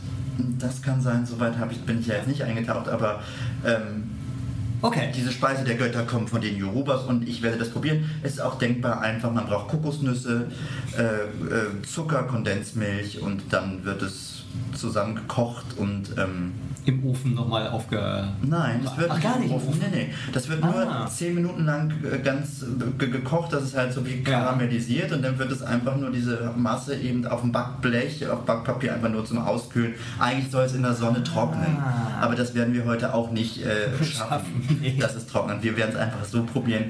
Das 0.59 0.81
kann 0.81 1.01
sein, 1.01 1.25
soweit 1.25 1.53
ich, 1.71 1.79
bin 1.81 2.01
ich 2.01 2.07
ja 2.07 2.15
jetzt 2.15 2.27
nicht 2.27 2.41
eingetaucht, 2.41 2.89
aber 2.89 3.21
ähm, 3.65 4.09
Okay, 4.81 5.11
Diese 5.15 5.31
Speise 5.31 5.63
der 5.63 5.75
Götter 5.75 6.03
kommt 6.03 6.29
von 6.29 6.41
den 6.41 6.57
Yorubas 6.57 7.05
und 7.05 7.27
ich 7.27 7.41
werde 7.41 7.57
das 7.57 7.69
probieren. 7.69 8.07
Es 8.21 8.33
ist 8.33 8.39
auch 8.39 8.59
denkbar 8.59 9.01
einfach, 9.01 9.31
man 9.31 9.47
braucht 9.47 9.69
Kokosnüsse, 9.69 10.47
äh, 10.95 11.01
äh, 11.01 11.81
Zucker, 11.81 12.23
Kondensmilch 12.23 13.19
und 13.19 13.41
dann 13.51 13.83
wird 13.83 14.03
es 14.03 14.34
zusammen 14.75 15.15
gekocht 15.15 15.65
und 15.77 16.09
ähm, 16.17 16.51
Im 16.85 17.03
Ofen 17.05 17.33
nochmal 17.33 17.67
aufge... 17.69 18.27
Nein, 18.43 18.81
das 18.83 18.95
wird 18.97 19.09
Ach, 19.11 19.19
gar 19.21 19.39
nicht 19.39 19.49
im 19.49 19.55
Ofen. 19.55 19.79
Nee, 19.79 19.85
nee. 19.91 20.13
Das 20.33 20.47
wird 20.49 20.61
Ah. 20.63 20.99
nur 20.99 21.07
10 21.07 21.33
Minuten 21.33 21.65
lang 21.65 21.91
äh, 22.03 22.19
ganz 22.19 22.61
äh, 22.63 22.65
ge 22.99 23.09
gekocht, 23.09 23.51
dass 23.53 23.63
es 23.63 23.75
halt 23.75 23.91
so 23.93 24.05
wie 24.05 24.17
Ja. 24.17 24.23
karamellisiert 24.41 25.11
und 25.11 25.23
dann 25.23 25.39
wird 25.39 25.51
es 25.51 25.63
einfach 25.63 25.95
nur 25.97 26.11
diese 26.11 26.51
Masse 26.55 26.95
eben 26.95 27.25
auf 27.25 27.41
dem 27.41 27.51
Backblech, 27.51 28.27
auf 28.29 28.45
Backpapier 28.45 28.93
einfach 28.93 29.09
nur 29.09 29.25
zum 29.25 29.39
Auskühlen. 29.39 29.93
Eigentlich 30.19 30.51
soll 30.51 30.65
es 30.65 30.73
in 30.75 30.83
der 30.83 30.93
Sonne 30.93 31.23
trocknen. 31.23 31.77
Ah. 31.79 32.21
Aber 32.21 32.35
das 32.35 32.53
werden 32.53 32.73
wir 32.73 32.85
heute 32.85 33.13
auch 33.15 33.31
nicht 33.31 33.63
äh, 33.65 33.87
schaffen, 34.03 34.29
Schaffen, 34.63 34.77
nee. 34.81 34.97
dass 34.99 35.15
es 35.15 35.25
trocknet. 35.25 35.63
Wir 35.63 35.75
werden 35.77 35.91
es 35.93 35.99
einfach 35.99 36.23
so 36.25 36.43
probieren. 36.43 36.85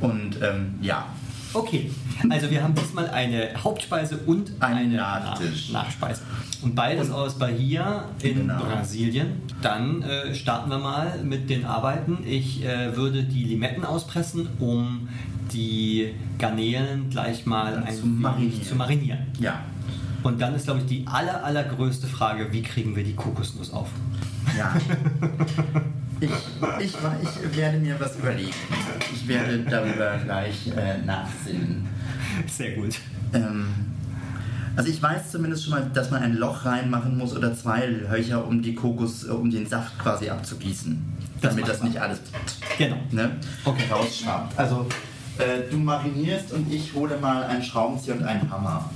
Und 0.00 0.36
ähm, 0.42 0.74
ja, 0.80 1.06
Okay, 1.52 1.90
also 2.28 2.50
wir 2.50 2.62
haben 2.62 2.74
diesmal 2.74 3.08
eine 3.10 3.48
Hauptspeise 3.62 4.18
und 4.26 4.50
Einen 4.60 4.78
eine 4.78 4.96
Nachtisch. 4.96 5.70
Nach 5.72 5.84
Nachspeise. 5.84 6.22
Und 6.62 6.74
beides 6.74 7.10
aus 7.10 7.38
Bahia 7.38 8.04
in 8.22 8.40
Genau. 8.48 8.62
Brasilien. 8.64 9.40
Dann 9.62 10.02
äh, 10.02 10.34
starten 10.34 10.68
wir 10.70 10.78
mal 10.78 11.18
mit 11.22 11.48
den 11.48 11.64
Arbeiten. 11.64 12.18
Ich 12.26 12.64
äh, 12.64 12.94
würde 12.96 13.22
die 13.24 13.44
Limetten 13.44 13.84
auspressen, 13.84 14.48
um 14.58 15.08
die 15.52 16.12
Garnelen 16.38 17.08
gleich 17.10 17.46
mal 17.46 17.82
ein 17.84 17.94
Zu 17.94 18.06
marinieren. 18.06 18.62
zu 18.62 18.74
marinieren. 18.74 19.18
ja, 19.38 19.60
Und 20.22 20.40
dann 20.40 20.54
ist, 20.54 20.64
glaube 20.64 20.80
ich, 20.80 20.86
die 20.86 21.06
aller, 21.06 21.44
allergrößte 21.44 22.06
Frage, 22.06 22.48
wie 22.52 22.62
kriegen 22.62 22.96
wir 22.96 23.04
die 23.04 23.14
Kokosnuss 23.14 23.72
auf? 23.72 23.88
ja. 24.58 24.74
Ich, 26.20 26.30
ich, 26.80 26.94
ich 26.94 27.56
werde 27.56 27.78
mir 27.78 27.98
was 28.00 28.16
überlegen. 28.16 28.52
Ich 29.14 29.28
werde 29.28 29.58
darüber 29.60 30.16
gleich 30.24 30.66
äh, 30.76 30.98
nachsinnen. 31.04 31.86
Sehr 32.46 32.72
gut. 32.72 32.96
Ähm, 33.34 33.66
also 34.76 34.88
ich 34.90 35.02
weiß 35.02 35.30
zumindest 35.30 35.64
schon 35.64 35.72
mal, 35.72 35.90
dass 35.92 36.10
man 36.10 36.22
ein 36.22 36.34
Loch 36.36 36.64
reinmachen 36.64 37.16
muss 37.18 37.34
oder 37.36 37.54
zwei 37.54 37.86
Löcher, 37.86 38.46
um 38.46 38.62
die 38.62 38.74
Kokos, 38.74 39.24
äh, 39.26 39.30
um 39.30 39.50
den 39.50 39.66
Saft 39.66 39.98
quasi 39.98 40.28
abzugießen. 40.30 41.02
Das 41.40 41.50
damit 41.54 41.68
das 41.68 41.82
nicht 41.82 41.98
alles 42.00 42.20
Genau. 42.78 42.96
ne, 43.10 43.32
Okay. 43.64 43.84
rausschwappt. 43.90 44.58
Also 44.58 44.86
äh, 45.38 45.70
du 45.70 45.76
marinierst 45.76 46.52
und 46.52 46.72
ich 46.72 46.94
hole 46.94 47.18
mal 47.18 47.44
einen 47.44 47.62
Schraubenzieher 47.62 48.14
und 48.16 48.22
einen 48.24 48.50
Hammer. 48.50 48.90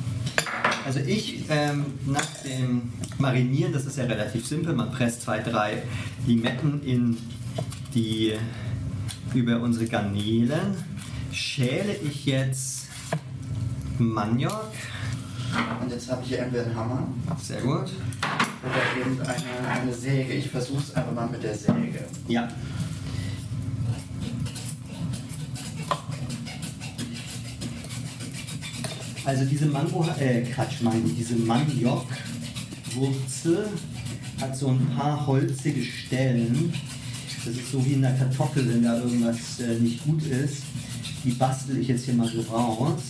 Also 0.84 1.00
ich 1.00 1.44
ähm, 1.50 1.86
nach 2.06 2.26
dem 2.44 2.92
Marinieren, 3.18 3.72
das 3.72 3.84
ist 3.86 3.98
ja 3.98 4.04
relativ 4.04 4.46
simpel, 4.46 4.74
man 4.74 4.90
presst 4.90 5.22
zwei, 5.22 5.40
drei 5.40 5.82
Limetten 6.26 6.82
in 6.84 7.16
die 7.94 8.34
über 9.34 9.60
unsere 9.60 9.86
Garnelen, 9.86 10.74
schäle 11.32 11.94
ich 11.94 12.26
jetzt 12.26 12.88
Maniok, 13.98 14.72
Und 15.82 15.90
jetzt 15.90 16.10
habe 16.10 16.22
ich 16.22 16.28
hier 16.28 16.38
entweder 16.40 16.64
einen 16.64 16.74
Hammer 16.74 17.06
sehr 17.40 17.60
gut, 17.60 17.92
oder 18.62 19.00
eben 19.00 19.20
eine, 19.20 19.80
eine 19.80 19.94
Säge. 19.94 20.32
Ich 20.32 20.50
versuche 20.50 20.82
es 20.82 20.94
einfach 20.94 21.12
mal 21.12 21.28
mit 21.28 21.42
der 21.42 21.54
Säge. 21.54 22.04
ja. 22.28 22.48
Also 29.30 29.44
diese 29.44 29.66
Mango, 29.66 30.04
äh 30.18 30.42
Quatsch, 30.42 30.80
meine 30.80 31.06
ich, 31.06 31.18
diese 31.18 31.36
Maniok-Wurzel 31.36 33.68
hat 34.40 34.56
so 34.56 34.70
ein 34.70 34.84
paar 34.96 35.24
holzige 35.24 35.84
Stellen. 35.84 36.72
Das 37.44 37.54
ist 37.54 37.70
so 37.70 37.86
wie 37.86 37.92
in 37.92 38.02
der 38.02 38.14
Kartoffel, 38.14 38.68
wenn 38.68 38.82
da 38.82 38.98
irgendwas 38.98 39.60
äh, 39.60 39.78
nicht 39.78 40.02
gut 40.02 40.26
ist. 40.26 40.64
Die 41.22 41.30
bastel 41.30 41.78
ich 41.78 41.86
jetzt 41.86 42.06
hier 42.06 42.14
mal 42.14 42.26
so 42.26 42.40
raus. 42.40 43.00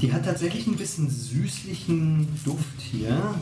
Die 0.00 0.12
hat 0.12 0.24
tatsächlich 0.24 0.68
ein 0.68 0.76
bisschen 0.76 1.10
süßlichen 1.10 2.28
Duft 2.44 2.80
hier. 2.92 3.34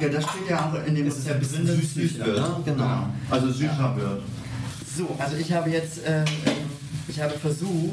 Ja, 0.00 0.08
das 0.08 0.24
steht 0.24 0.48
ja 0.48 0.70
auch 0.70 0.72
in 0.86 0.94
dem 0.94 1.04
Das 1.04 1.18
ist 1.18 1.26
ja 1.26 1.34
ein 1.34 1.40
bisschen 1.40 1.68
es 1.68 1.76
süßlich, 1.76 2.22
oder? 2.22 2.62
Genau. 2.64 3.06
Also 3.28 3.50
süßer 3.50 3.94
wird. 3.96 4.22
So, 4.96 5.14
also 5.18 5.36
ich 5.36 5.52
habe 5.52 5.68
jetzt, 5.70 6.02
äh, 6.04 6.24
ich 7.08 7.20
habe 7.20 7.34
versucht, 7.38 7.92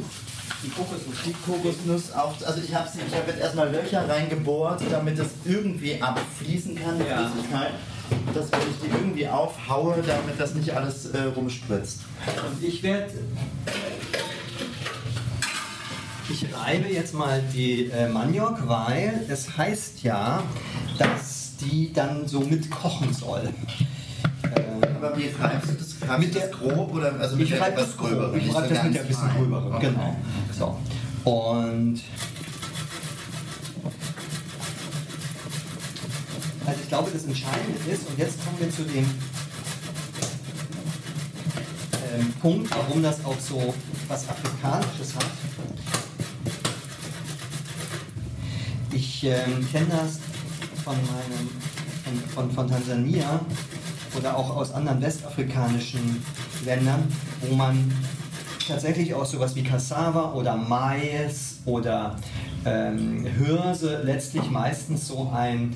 Die 0.64 0.70
Kokosnuss. 0.70 1.16
die 1.26 1.34
Kokosnuss 1.34 2.12
auch, 2.14 2.34
also 2.46 2.62
ich 2.62 2.74
habe 2.74 2.88
sie, 2.90 3.00
ich 3.08 3.16
habe 3.16 3.32
jetzt 3.32 3.40
erstmal 3.42 3.72
Löcher 3.72 4.08
reingebohrt, 4.08 4.82
damit 4.92 5.18
es 5.20 5.30
irgendwie 5.46 6.02
abfließen 6.02 6.76
kann, 6.76 7.00
die 7.00 7.06
Ja. 7.06 7.28
Flüssigkeit. 7.30 7.72
Dass 8.34 8.52
wenn 8.52 8.60
ich 8.60 8.78
die 8.84 8.90
irgendwie 8.94 9.28
aufhaue, 9.28 9.96
damit 10.06 10.38
das 10.38 10.54
nicht 10.54 10.70
alles 10.76 11.06
äh, 11.12 11.22
rumspritzt. 11.36 12.02
Und 12.46 12.62
ich 12.64 12.84
werde. 12.84 13.14
Ich 16.30 16.46
reibe 16.54 16.88
jetzt 16.90 17.14
mal 17.14 17.42
die 17.54 17.86
äh, 17.90 18.08
Maniok, 18.10 18.68
weil 18.68 19.26
es 19.30 19.58
heißt 19.58 20.04
ja, 20.04 20.44
dass 20.98 21.54
die 21.62 21.92
dann 21.94 22.28
so 22.28 22.40
mit 22.42 22.70
kochen 22.72 23.14
soll. 23.14 23.50
Aber 25.02 25.18
wie 25.18 25.30
reibst 25.30 25.70
du 25.70 25.74
das? 25.74 26.20
Mit 26.20 26.36
du 26.36 26.40
das 26.40 26.50
der- 26.50 26.58
grob 26.58 26.94
oder 26.94 27.20
also 27.20 27.36
mit 27.36 27.46
ich 27.50 27.58
der 27.58 27.68
etwas 27.68 27.98
gröberen, 27.98 28.38
Ich 28.38 28.46
nicht 28.46 28.56
reibe 28.56 28.68
so 28.68 28.74
das 28.76 28.84
mit 28.84 28.96
der 28.96 29.04
bisschen 29.04 29.30
gröberen. 29.36 29.74
Okay. 29.74 29.88
Genau. 29.90 30.16
So. 30.58 31.30
Und. 31.32 32.02
Also 36.66 36.80
ich 36.84 36.88
glaube, 36.88 37.10
das 37.12 37.24
Entscheidende 37.26 37.80
ist, 37.92 38.08
und 38.08 38.20
jetzt 38.20 38.44
kommen 38.46 38.60
wir 38.60 38.70
zu 38.70 38.84
dem 38.84 39.06
ähm, 42.14 42.34
Punkt, 42.40 42.70
warum 42.70 43.02
das 43.02 43.26
auch 43.26 43.40
so 43.40 43.74
was 44.08 44.30
Afrikanisches 44.30 45.16
hat. 45.16 45.26
Ich 48.92 49.24
ähm, 49.24 49.68
kenne 49.72 49.88
das 49.90 50.20
von 50.84 50.96
meinem 50.96 51.50
von, 52.04 52.46
von, 52.46 52.52
von 52.52 52.70
Tansania 52.70 53.40
oder 54.18 54.38
auch 54.38 54.56
aus 54.56 54.74
anderen 54.74 55.02
westafrikanischen 55.02 56.24
Ländern, 56.66 57.08
wo 57.42 57.56
man 57.56 57.92
tatsächlich 58.68 59.14
auch 59.14 59.26
sowas 59.26 59.56
wie 59.56 59.64
Cassava 59.64 60.34
oder 60.34 60.56
Mais 60.56 61.60
oder 61.66 62.16
ähm, 62.66 63.26
Hirse 63.26 64.02
letztlich 64.04 64.50
meistens 64.50 65.08
so 65.08 65.32
ein 65.34 65.76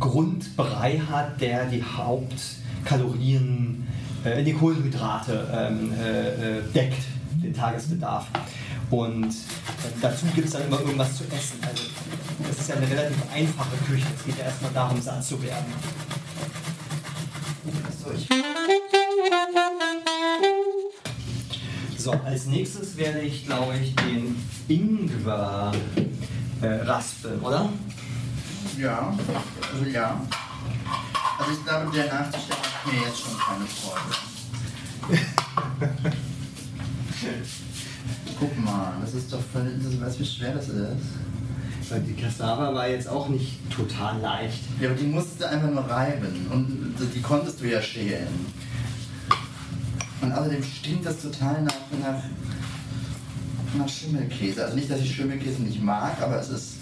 Grundbrei 0.00 1.00
hat, 1.10 1.40
der 1.40 1.66
die 1.66 1.82
Hauptkalorien, 1.82 3.86
äh, 4.24 4.42
die 4.42 4.52
Kohlenhydrate 4.52 5.48
ähm, 5.52 5.92
äh, 5.92 6.58
äh, 6.58 6.62
deckt, 6.74 7.02
den 7.42 7.54
Tagesbedarf. 7.54 8.26
Und 8.90 9.26
äh, 9.26 9.30
dazu 10.00 10.26
gibt 10.34 10.46
es 10.46 10.52
dann 10.52 10.66
immer 10.66 10.80
irgendwas 10.80 11.16
zu 11.16 11.24
essen. 11.24 11.58
Also 11.62 11.84
das 12.46 12.58
ist 12.58 12.68
ja 12.68 12.76
eine 12.76 12.88
relativ 12.88 13.16
einfache 13.32 13.76
Küche. 13.86 14.06
Es 14.16 14.24
geht 14.24 14.38
ja 14.38 14.44
erstmal 14.44 14.72
darum, 14.72 15.00
satt 15.00 15.24
zu 15.24 15.42
werden. 15.42 15.66
So, 18.28 18.34
ich 21.92 22.00
So, 22.00 22.12
als 22.12 22.46
nächstes 22.46 22.96
werde 22.96 23.20
ich, 23.20 23.46
glaube 23.46 23.76
ich, 23.76 23.94
den 23.96 24.36
Ingwer 24.68 25.72
äh, 26.60 26.66
raspeln, 26.66 27.40
oder? 27.40 27.68
Ja, 28.78 29.16
also 29.72 29.84
ja. 29.90 30.20
Also 31.38 31.52
ich 31.52 31.64
glaube, 31.64 31.90
der 31.94 32.06
Nachtisch, 32.12 32.42
der 32.48 32.56
macht 32.56 32.86
mir 32.86 33.00
jetzt 33.06 33.20
schon 33.20 33.38
keine 33.38 33.66
Freude. 33.66 34.14
Guck 38.38 38.58
mal, 38.64 38.94
das 39.00 39.14
ist 39.14 39.32
doch 39.32 39.40
völlig, 39.52 39.82
das, 39.82 40.00
weißt 40.00 40.16
du, 40.16 40.20
wie 40.20 40.26
schwer 40.26 40.54
das 40.54 40.68
ist? 40.68 40.96
Weil 41.90 42.00
die 42.00 42.14
Cassava 42.14 42.74
war 42.74 42.88
jetzt 42.88 43.08
auch 43.08 43.28
nicht 43.28 43.58
total 43.70 44.20
leicht. 44.20 44.60
Ja, 44.80 44.88
aber 44.88 44.98
die 44.98 45.06
musstest 45.06 45.42
du 45.42 45.48
einfach 45.48 45.70
nur 45.70 45.84
reiben 45.84 46.46
und 46.50 46.94
die 47.14 47.20
konntest 47.20 47.60
du 47.60 47.70
ja 47.70 47.80
schälen. 47.82 48.28
Und 50.20 50.32
außerdem 50.32 50.62
stinkt 50.62 51.04
das 51.04 51.20
total 51.20 51.62
nach, 51.62 51.74
nach, 52.00 52.22
nach 53.76 53.88
Schimmelkäse. 53.88 54.64
Also 54.64 54.76
nicht, 54.76 54.90
dass 54.90 55.00
ich 55.00 55.14
Schimmelkäse 55.14 55.62
nicht 55.62 55.82
mag, 55.82 56.20
aber 56.22 56.40
es 56.40 56.48
ist 56.48 56.74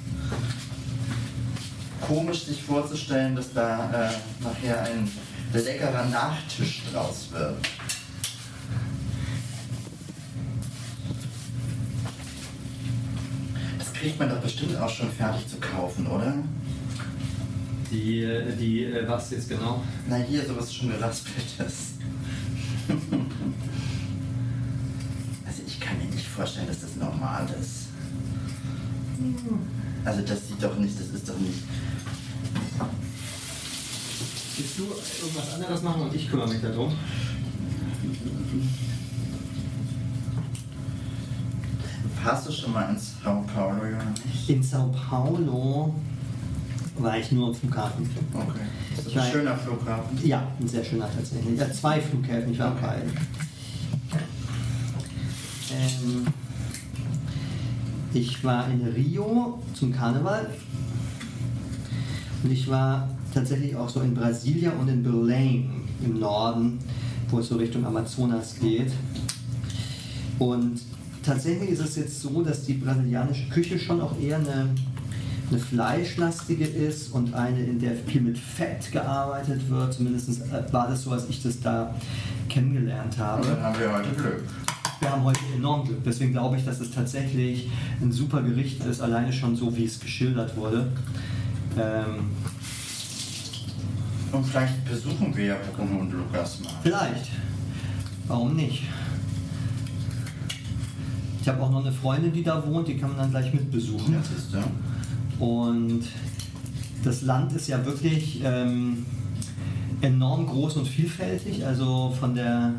komisch, 2.07 2.45
sich 2.45 2.63
vorzustellen, 2.63 3.35
dass 3.35 3.53
da 3.53 4.11
äh, 4.11 4.45
nachher 4.45 4.83
ein 4.83 5.11
leckerer 5.53 6.05
Nachtisch 6.07 6.83
draus 6.93 7.29
wird. 7.31 7.57
Kriegt 14.03 14.19
man 14.19 14.29
doch 14.29 14.41
bestimmt 14.41 14.77
auch 14.79 14.89
schon 14.89 15.13
fertig 15.13 15.47
zu 15.47 15.59
kaufen, 15.59 16.09
oder? 16.09 16.35
Die, 17.93 18.23
äh, 18.23 18.57
die, 18.57 18.85
äh, 18.85 19.07
was 19.07 19.31
jetzt 19.31 19.49
genau? 19.49 19.81
Na 20.09 20.17
hier, 20.17 20.45
sowas 20.45 20.75
schon 20.75 20.89
geraspeltes. 20.91 21.93
also 25.47 25.63
ich 25.65 25.79
kann 25.79 25.99
mir 25.99 26.07
nicht 26.07 26.27
vorstellen, 26.27 26.67
dass 26.67 26.81
das 26.81 26.97
normal 26.97 27.47
ist. 27.61 27.91
Also 30.05 30.23
das 30.23 30.49
sieht 30.49 30.61
doch 30.61 30.77
nicht, 30.79 30.99
das 30.99 31.07
ist 31.11 31.29
doch 31.29 31.39
nicht. 31.39 31.63
Willst 34.57 34.79
du 34.79 34.83
irgendwas 34.83 35.55
anderes 35.55 35.83
machen 35.83 36.03
und 36.03 36.13
ich 36.13 36.29
kümmere 36.29 36.49
mich 36.49 36.61
darum? 36.61 36.93
Hast 42.25 42.49
du 42.49 42.53
schon 42.53 42.73
mal 42.73 42.91
ins? 42.91 43.12
In 44.53 44.63
Sao 44.63 44.89
Paulo 45.09 45.95
war 46.99 47.17
ich 47.19 47.33
nur 47.33 47.49
am 47.49 47.55
Flughafen. 47.55 48.07
Okay. 48.35 48.59
Das 48.95 49.07
ist 49.07 49.13
ein 49.13 49.17
war- 49.17 49.31
schöner 49.31 49.57
Flughafen. 49.57 50.19
Ja, 50.27 50.47
ein 50.61 50.69
sehr 50.69 50.85
schöner 50.85 51.09
tatsächlich. 51.11 51.59
Ja, 51.59 51.73
zwei 51.73 51.99
Flughäfen, 51.99 52.53
ich 52.53 52.59
war 52.59 52.73
Okay. 52.73 52.83
beiden. 52.87 53.11
Ähm, 55.73 56.27
ich 58.13 58.45
war 58.45 58.69
in 58.71 58.83
Rio 58.89 59.63
zum 59.73 59.91
Karneval 59.91 60.51
und 62.43 62.51
ich 62.53 62.69
war 62.69 63.09
tatsächlich 63.33 63.75
auch 63.75 63.89
so 63.89 64.01
in 64.03 64.13
Brasilia 64.13 64.73
und 64.79 64.87
in 64.89 65.03
Belém 65.03 65.65
im 66.05 66.19
Norden, 66.21 66.79
wo 67.31 67.39
es 67.39 67.49
so 67.49 67.57
Richtung 67.57 67.87
Amazonas 67.87 68.57
geht. 68.61 68.93
Und 70.39 70.79
tatsächlich 71.23 71.71
ist 71.71 71.81
es 71.81 71.97
jetzt 71.97 72.21
so, 72.21 72.43
dass 72.43 72.65
die 72.65 72.75
brasilianische 72.75 73.49
Küche 73.49 73.79
schon 73.79 74.01
auch 74.01 74.19
eher 74.21 74.37
eine, 74.39 74.69
eine 75.51 75.59
fleischlastige 75.59 76.65
ist 76.67 77.13
und 77.13 77.35
eine, 77.35 77.63
in 77.63 77.79
der 77.79 77.95
viel 77.95 78.21
mit 78.21 78.39
Fett 78.39 78.91
gearbeitet 78.93 79.69
wird. 79.71 79.93
Zumindest 79.95 80.41
war 80.73 80.89
das 80.89 81.03
so, 81.03 81.11
als 81.13 81.29
ich 81.29 81.43
das 81.43 81.61
da 81.61 81.95
kennengelernt 82.49 83.15
Und 83.15 83.21
habe. 83.25 83.47
dann 83.47 83.63
haben 83.63 83.79
wir 83.79 83.93
heute 83.93 84.11
Glück. 84.11 84.45
Wir 85.01 85.11
haben 85.11 85.25
heute 85.25 85.41
enorm 85.57 85.85
Glück. 85.85 85.99
Deswegen 86.05 86.33
glaube 86.33 86.57
ich, 86.57 86.65
dass 86.65 86.81
es 86.81 86.91
tatsächlich 86.93 87.69
ein 88.01 88.13
super 88.13 88.41
Gericht 88.43 88.85
ist, 88.85 89.01
alleine 89.01 89.33
schon 89.33 89.57
so, 89.57 89.77
wie 89.77 89.85
es 89.85 89.99
geschildert 89.99 90.57
wurde. 90.57 90.93
Ähm, 91.77 92.31
Und 94.31 94.47
vielleicht 94.47 94.85
besuchen 94.85 95.37
wir 95.37 95.45
ja 95.45 95.57
Bruno 95.77 96.01
und 96.03 96.13
Lukas 96.13 96.61
mal. 96.61 96.71
vielleicht. 96.83 97.31
Warum 98.29 98.55
nicht? 98.55 98.85
Ich 101.43 101.49
habe 101.49 101.61
auch 101.61 101.73
noch 101.73 101.81
eine 101.85 101.93
Freundin, 101.93 102.33
die 102.33 102.45
da 102.45 102.65
wohnt, 102.65 102.87
die 102.87 102.97
kann 102.97 103.11
man 103.11 103.19
dann 103.19 103.31
gleich 103.33 103.53
mit 103.53 103.69
besuchen. 103.73 104.15
Das 104.15 104.31
ist 104.31 104.53
so. 104.53 105.45
Und 105.45 106.05
das 107.03 107.23
Land 107.23 107.53
ist 107.53 107.67
ja 107.67 107.85
wirklich 107.85 108.41
ähm, 108.45 109.05
enorm 110.03 110.47
groß 110.47 110.77
und 110.77 110.87
vielfältig. 110.87 111.67
Also 111.67 112.15
von 112.21 112.37
der 112.37 112.75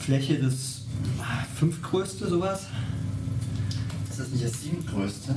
Fläche 0.00 0.34
des 0.34 0.82
ah, 1.20 1.44
fünftgrößte 1.54 2.28
sowas. 2.28 2.66
Ist 4.10 4.18
das 4.18 4.30
nicht 4.30 4.44
das 4.44 4.62
siebtgrößte? 4.62 5.36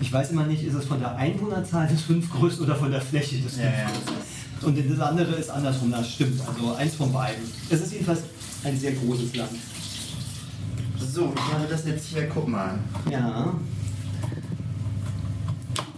Ich 0.00 0.12
weiß 0.12 0.32
immer 0.32 0.44
nicht, 0.44 0.64
ist 0.64 0.74
es 0.74 0.86
von 0.86 0.98
der 0.98 1.14
Einwohnerzahl 1.14 1.86
des 1.86 2.02
fünftgrößten 2.02 2.64
oder 2.66 2.74
von 2.74 2.90
der 2.90 3.00
Fläche 3.00 3.38
des 3.38 3.58
Ja, 3.58 3.64
ja. 3.66 3.70
fünftgrößten. 3.86 4.88
Und 4.88 4.90
das 4.90 5.06
andere 5.06 5.34
ist 5.36 5.50
andersrum, 5.50 5.92
das 5.92 6.10
stimmt. 6.10 6.40
Also 6.48 6.74
eins 6.74 6.96
von 6.96 7.12
beiden. 7.12 7.44
Es 7.70 7.80
ist 7.80 7.92
jedenfalls 7.92 8.22
ein 8.64 8.76
sehr 8.76 8.92
großes 8.92 9.36
Land. 9.36 9.50
So, 11.14 11.32
ich 11.36 11.54
habe 11.54 11.66
das 11.70 11.84
jetzt 11.86 12.06
hier, 12.08 12.28
guck 12.28 12.48
mal. 12.48 12.76
Ja, 13.08 13.54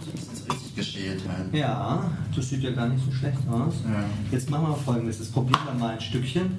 Das 0.05 0.39
ist 0.39 0.51
richtig 0.51 0.75
geschält 0.75 1.21
halt. 1.27 1.51
ja, 1.55 2.11
das 2.35 2.49
sieht 2.49 2.61
ja 2.61 2.69
gar 2.71 2.87
nicht 2.87 3.03
so 3.03 3.11
schlecht 3.11 3.39
aus. 3.49 3.73
Ja. 3.83 4.03
Jetzt 4.31 4.49
machen 4.51 4.67
wir 4.67 4.75
folgendes. 4.75 5.17
Jetzt 5.17 5.33
probieren 5.33 5.59
wir 5.65 5.73
mal 5.73 5.95
ein 5.95 6.01
Stückchen. 6.01 6.57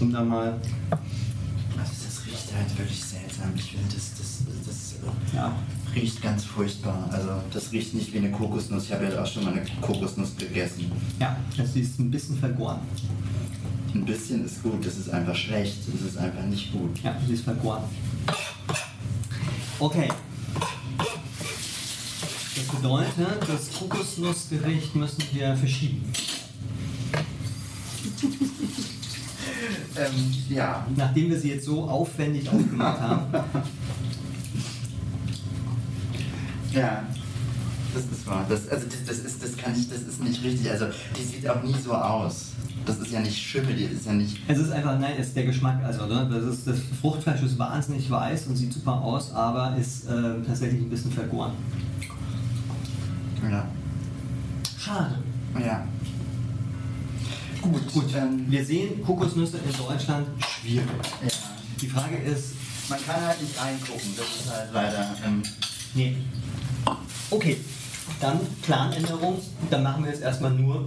Um 0.00 0.12
da 0.12 0.24
mal. 0.24 0.58
Also 0.90 1.92
das 2.04 2.26
riecht 2.26 2.52
halt 2.56 2.76
wirklich 2.76 3.04
seltsam. 3.04 3.52
Ich 3.54 3.70
finde, 3.70 3.94
das, 3.94 4.14
das, 4.18 4.42
das 4.66 4.94
äh, 5.32 5.36
Ja. 5.36 5.54
riecht 5.94 6.20
ganz 6.22 6.42
furchtbar. 6.44 7.08
Also 7.12 7.28
das 7.52 7.70
riecht 7.70 7.94
nicht 7.94 8.12
wie 8.12 8.18
eine 8.18 8.32
Kokosnuss. 8.32 8.86
Ich 8.86 8.92
habe 8.92 9.04
ja 9.04 9.22
auch 9.22 9.26
schon 9.26 9.44
mal 9.44 9.52
eine 9.52 9.62
Kokosnuss 9.80 10.36
gegessen. 10.36 10.90
Ja, 11.20 11.36
es 11.56 11.76
ist 11.76 12.00
ein 12.00 12.10
bisschen 12.10 12.36
vergoren. 12.36 12.80
Ein 13.94 14.04
bisschen 14.04 14.44
ist 14.44 14.62
gut, 14.62 14.84
das 14.84 14.96
ist 14.96 15.10
einfach 15.10 15.34
schlecht. 15.34 15.78
Das 15.92 16.00
ist 16.00 16.16
einfach 16.16 16.44
nicht 16.44 16.72
gut. 16.72 16.98
Ja, 17.02 17.16
sie 17.26 17.34
ist 17.34 17.44
vergoren. 17.44 17.84
Okay. 19.78 20.08
Das 22.56 22.64
bedeutet, 22.76 23.48
das 23.48 23.72
Kokosnussgericht 23.78 24.94
müssen 24.94 25.24
wir 25.32 25.56
verschieben. 25.56 26.12
Ähm, 29.96 30.34
ja. 30.48 30.86
Nachdem 30.96 31.30
wir 31.30 31.38
sie 31.38 31.50
jetzt 31.50 31.66
so 31.66 31.84
aufwendig 31.84 32.48
aufgemacht 32.48 33.00
haben. 33.00 33.26
Ja. 36.72 37.04
Das 37.94 38.04
ist 38.04 38.26
wahr. 38.26 38.46
Das, 38.48 38.68
also 38.68 38.86
das, 38.86 39.04
das 39.06 39.18
ist 39.18 39.42
das 39.42 39.56
kann 39.56 39.74
ich, 39.78 39.88
das 39.90 40.00
ist 40.02 40.22
nicht 40.22 40.42
richtig. 40.42 40.70
Also 40.70 40.86
die 41.18 41.22
sieht 41.24 41.48
auch 41.48 41.62
nie 41.62 41.74
so 41.82 41.92
aus. 41.94 42.46
Das 42.86 42.98
ist 42.98 43.12
ja 43.12 43.20
nicht 43.20 43.36
Schimmel, 43.38 43.74
die 43.76 43.84
ist 43.84 44.06
ja 44.06 44.12
nicht. 44.12 44.38
Es 44.48 44.58
ist 44.58 44.70
einfach, 44.72 44.98
nein, 44.98 45.14
es 45.18 45.28
ist 45.28 45.36
der 45.36 45.44
Geschmack. 45.44 45.84
Also, 45.84 46.06
ne, 46.06 46.28
das, 46.32 46.42
ist, 46.54 46.66
das 46.66 46.78
Fruchtfleisch 47.00 47.42
ist 47.42 47.56
wahnsinnig 47.58 48.10
weiß 48.10 48.46
und 48.48 48.56
sieht 48.56 48.72
super 48.72 48.94
aus, 49.00 49.32
aber 49.32 49.76
ist 49.76 50.06
äh, 50.08 50.42
tatsächlich 50.44 50.80
ein 50.82 50.90
bisschen 50.90 51.12
vergoren. 51.12 51.52
Ja. 53.48 53.66
Schade. 54.78 55.18
Ja. 55.64 55.86
Gut, 57.60 57.92
Gut, 57.92 58.14
Ähm, 58.16 58.46
wir 58.48 58.64
sehen 58.64 59.02
Kokosnüsse 59.04 59.58
in 59.58 59.76
Deutschland 59.76 60.26
schwierig. 60.60 60.86
ja. 61.22 61.28
Die 61.80 61.86
Frage 61.88 62.16
ist, 62.16 62.54
Man 62.88 62.98
kann 63.06 63.20
halt 63.24 63.40
nicht 63.40 63.60
reingucken. 63.60 64.10
Das 64.16 64.26
ist 64.26 64.52
halt 64.52 64.70
leider. 64.72 65.14
Ähm, 65.24 65.42
Nee. 65.94 66.16
Okay, 67.30 67.58
dann 68.22 68.40
Planänderung. 68.62 69.40
Dann 69.70 69.82
machen 69.82 70.04
wir 70.04 70.12
jetzt 70.12 70.22
erstmal 70.22 70.52
nur. 70.52 70.86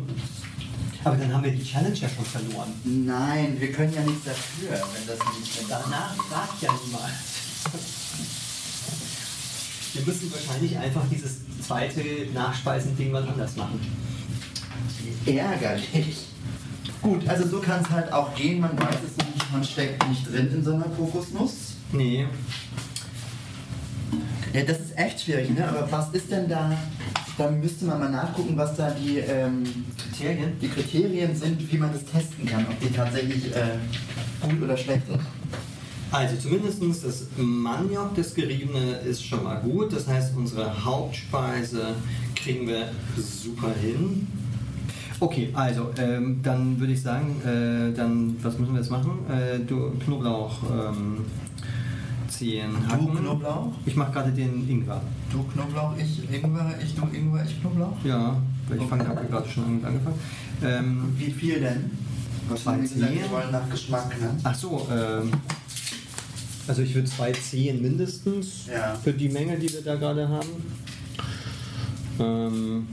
Aber 1.04 1.18
dann 1.18 1.32
haben 1.32 1.44
wir 1.44 1.52
die 1.52 1.64
Challenge 1.64 1.96
ja 1.96 2.10
schon 2.10 2.26
verloren. 2.26 2.74
nein, 2.84 3.58
wir 3.60 3.72
können 3.72 3.94
ja 3.94 4.02
nichts 4.02 4.26
dafür, 4.26 4.72
wenn 4.72 5.08
das 5.08 5.20
nicht. 5.38 5.60
Wenn 5.60 5.70
Danach 5.70 6.16
fragt 6.16 6.62
ja 6.64 6.72
niemand. 6.84 7.14
Wir 9.94 10.02
müssen 10.02 10.34
wahrscheinlich 10.34 10.78
einfach 10.78 11.04
dieses 11.12 11.38
zweite 11.62 12.02
Nachspeisending 12.34 13.12
mal 13.12 13.28
anders 13.28 13.56
machen. 13.56 13.80
ärgerlich. 15.26 16.26
Gut, 17.02 17.28
also 17.28 17.48
so 17.48 17.60
kann 17.60 17.84
es 17.84 17.90
halt 17.92 18.12
auch 18.12 18.34
gehen. 18.34 18.62
Man 18.62 18.78
weiß 18.78 18.96
es 19.06 19.26
nicht, 19.26 19.52
man 19.52 19.64
steckt 19.64 20.10
nicht 20.10 20.28
drin 20.28 20.52
in 20.52 20.64
so 20.64 20.74
einer 20.74 20.86
Kokosnuss. 20.86 21.76
Nee. 21.92 22.26
Ja, 24.54 24.64
das 24.64 24.80
ist 24.80 24.98
echt 24.98 25.22
schwierig, 25.22 25.50
ne? 25.52 25.68
Aber 25.68 25.92
was 25.92 26.10
ist 26.14 26.32
denn 26.32 26.50
da? 26.50 26.76
Da 27.38 27.52
müsste 27.52 27.86
man 27.86 28.00
mal 28.00 28.12
nachgucken, 28.12 28.56
was 28.56 28.76
da 28.78 28.92
die, 28.92 29.18
ähm, 29.18 29.64
Kriterien? 29.98 30.54
die 30.62 30.70
Kriterien 30.70 31.36
sind, 31.36 31.72
wie 31.72 31.78
man 31.78 31.92
das 31.92 32.06
testen 32.06 32.46
kann, 32.46 32.66
ob 32.66 32.80
die 32.80 32.94
tatsächlich 32.94 33.54
äh, 33.54 33.78
gut 34.42 34.62
oder 34.62 34.78
schlecht 34.78 35.06
sind. 35.08 35.20
Also 36.12 36.38
zumindest 36.38 36.82
das 37.04 37.26
Maniok, 37.36 38.16
das 38.16 38.34
Geriebene, 38.34 39.00
ist 39.00 39.26
schon 39.26 39.44
mal 39.44 39.56
gut. 39.56 39.92
Das 39.92 40.08
heißt, 40.08 40.34
unsere 40.38 40.86
Hauptspeise 40.86 41.96
kriegen 42.36 42.68
wir 42.68 42.90
super 43.18 43.74
hin. 43.82 44.28
Okay, 45.20 45.50
also 45.54 45.90
ähm, 45.98 46.40
dann 46.42 46.80
würde 46.80 46.94
ich 46.94 47.02
sagen, 47.02 47.42
äh, 47.42 47.96
dann 47.96 48.38
was 48.42 48.58
müssen 48.60 48.74
wir 48.74 48.82
jetzt 48.82 48.92
machen? 48.92 49.26
Äh, 49.30 49.60
du 49.60 49.92
Knoblauch 50.04 50.64
ähm, 50.64 51.26
Du 52.40 52.88
hacken. 52.92 53.18
Knoblauch? 53.18 53.72
Ich 53.86 53.96
mache 53.96 54.12
gerade 54.12 54.32
den 54.32 54.68
Ingwer. 54.70 55.02
Du 55.32 55.44
Knoblauch, 55.44 55.94
ich 55.98 56.30
Ingwer, 56.32 56.76
ich 56.84 56.96
du 56.96 57.04
Ingwer, 57.14 57.46
ich 57.46 57.62
Knoblauch. 57.62 57.98
Ja, 58.04 58.38
ich 58.76 58.84
fange 58.88 59.08
habe 59.08 59.26
gerade 59.26 59.48
schon 59.50 59.84
angefangen. 59.86 60.20
Ähm, 60.64 61.14
Wie 61.18 61.32
viel 61.32 61.60
denn? 61.60 61.92
Was 62.50 62.64
Zwei 62.64 62.74
haben? 62.74 62.88
Zehen. 62.88 63.00
Wir 63.14 63.30
wollen 63.32 63.52
nach 63.52 63.70
Geschmack, 63.70 64.10
ne? 64.22 64.30
ach 64.44 64.56
so, 64.56 64.88
ähm, 64.92 65.32
also 66.68 66.82
ich 66.82 66.94
würde 66.94 67.08
zwei 67.10 67.32
Zehen 67.32 67.82
mindestens 67.82 68.68
Ja. 68.68 68.96
für 68.96 69.14
die 69.14 69.30
Menge, 69.30 69.58
die 69.58 69.72
wir 69.72 69.82
da 69.82 69.96
gerade 69.96 70.28
haben. 70.28 70.50
Ähm, 72.20 72.88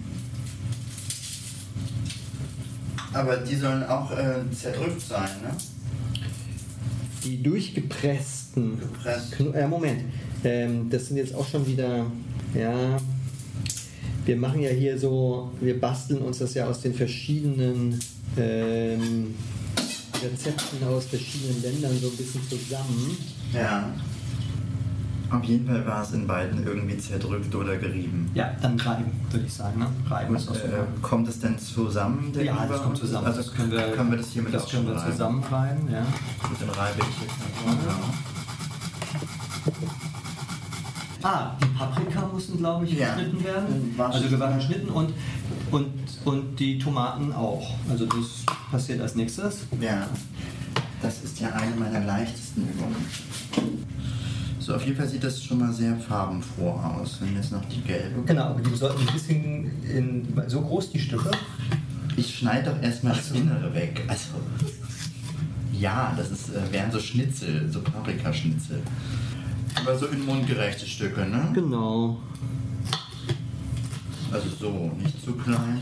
Aber 3.12 3.36
die 3.38 3.56
sollen 3.56 3.84
auch 3.84 4.10
äh, 4.12 4.50
zerdrückt 4.52 5.00
sein, 5.02 5.28
ne? 5.42 5.50
Die 7.24 7.42
durchgepressten. 7.42 8.78
Gepresst. 8.78 9.32
Kno 9.32 9.50
äh, 9.52 9.66
Moment. 9.66 10.00
Ähm, 10.44 10.90
das 10.90 11.06
sind 11.06 11.16
jetzt 11.16 11.34
auch 11.34 11.46
schon 11.46 11.66
wieder. 11.66 12.06
Ja. 12.54 12.98
Wir 14.24 14.36
machen 14.36 14.60
ja 14.60 14.70
hier 14.70 14.98
so. 14.98 15.50
Wir 15.60 15.80
basteln 15.80 16.22
uns 16.22 16.38
das 16.38 16.54
ja 16.54 16.68
aus 16.68 16.80
den 16.80 16.94
verschiedenen 16.94 17.98
ähm, 18.36 19.34
Rezepten 20.22 20.86
aus 20.86 21.06
verschiedenen 21.06 21.62
Ländern 21.62 21.98
so 22.00 22.08
ein 22.08 22.16
bisschen 22.16 22.42
zusammen. 22.48 23.16
Ja. 23.52 23.92
Auf 25.32 25.44
jeden 25.44 25.66
Fall 25.66 25.86
war 25.86 26.02
es 26.02 26.12
in 26.12 26.26
beiden 26.26 26.66
irgendwie 26.66 26.98
zerdrückt 26.98 27.54
oder 27.54 27.76
gerieben. 27.76 28.30
Ja, 28.34 28.50
dann 28.60 28.78
reiben, 28.78 29.10
würde 29.30 29.46
ich 29.46 29.52
sagen. 29.52 29.78
Ne? 29.80 29.86
Reiben 30.08 30.36
ist 30.36 30.48
Äh, 30.50 30.54
kommt 31.00 31.28
es 31.28 31.40
denn 31.40 31.58
zusammen? 31.58 32.32
Ja, 32.40 32.66
das 32.66 32.82
kommt 32.82 32.98
zusammen. 32.98 33.26
Also 33.26 33.38
das 33.42 33.54
können 33.54 33.70
wir, 33.72 33.80
können 33.92 34.10
wir 34.10 34.18
das 34.18 34.28
hier 34.28 34.42
mit 34.42 34.52
das 34.52 34.68
können 34.68 34.86
wir 34.86 34.92
schon 34.92 35.00
reiben? 35.02 35.12
zusammenreiben. 35.12 35.90
Ja. 35.90 36.00
Gut, 36.48 36.56
dann 36.60 36.70
reibe 36.70 36.98
ich 37.00 37.22
jetzt 37.22 37.66
mal. 37.66 37.74
Ja. 37.86 37.94
Ah, 41.24 41.56
die 41.62 41.66
Paprika 41.78 42.26
mussten, 42.32 42.58
glaube 42.58 42.84
ich, 42.84 42.92
Ja. 42.98 43.14
geschnitten 43.14 43.44
werden. 43.44 43.94
Also 43.98 44.28
gewaschen 44.28 44.58
geschnitten 44.58 44.88
und, 44.90 45.14
und, 45.70 45.86
und 46.24 46.56
die 46.58 46.78
Tomaten 46.78 47.32
auch. 47.32 47.74
Also 47.88 48.06
das 48.06 48.44
passiert 48.70 49.00
als 49.00 49.14
nächstes. 49.14 49.60
ja. 49.80 50.06
Das 51.00 51.20
ist 51.24 51.40
ja 51.40 51.48
eine 51.48 51.74
meiner 51.74 52.04
leichtesten 52.06 52.62
Übungen. 52.62 52.94
So, 54.62 54.76
auf 54.76 54.84
jeden 54.84 54.96
Fall 54.96 55.08
sieht 55.08 55.24
das 55.24 55.42
schon 55.42 55.58
mal 55.58 55.72
sehr 55.72 55.96
farbenfroh 55.96 56.70
aus. 56.70 57.18
Wenn 57.20 57.34
jetzt 57.34 57.50
noch 57.50 57.64
die 57.64 57.80
gelbe. 57.80 58.22
Genau, 58.24 58.44
aber 58.44 58.60
die 58.60 58.76
sollten 58.76 59.00
ein 59.00 59.12
bisschen 59.12 59.82
in, 59.82 60.28
so 60.46 60.60
groß 60.60 60.92
die 60.92 61.00
Stücke. 61.00 61.32
Ich 62.16 62.38
schneide 62.38 62.70
doch 62.70 62.80
erstmal 62.80 63.14
das 63.14 63.32
Innere 63.32 63.74
weg. 63.74 64.00
Also. 64.06 64.34
Ja, 65.72 66.14
das 66.16 66.30
ist, 66.30 66.50
äh, 66.50 66.72
wären 66.72 66.92
so 66.92 67.00
Schnitzel, 67.00 67.68
so 67.72 67.80
Paprikaschnitzel. 67.80 68.80
Aber 69.74 69.98
so 69.98 70.06
in 70.06 70.24
mundgerechte 70.24 70.86
Stücke, 70.86 71.26
ne? 71.26 71.48
Genau. 71.54 72.20
Also 74.30 74.48
so, 74.60 74.92
nicht 75.02 75.24
zu 75.24 75.32
klein. 75.32 75.80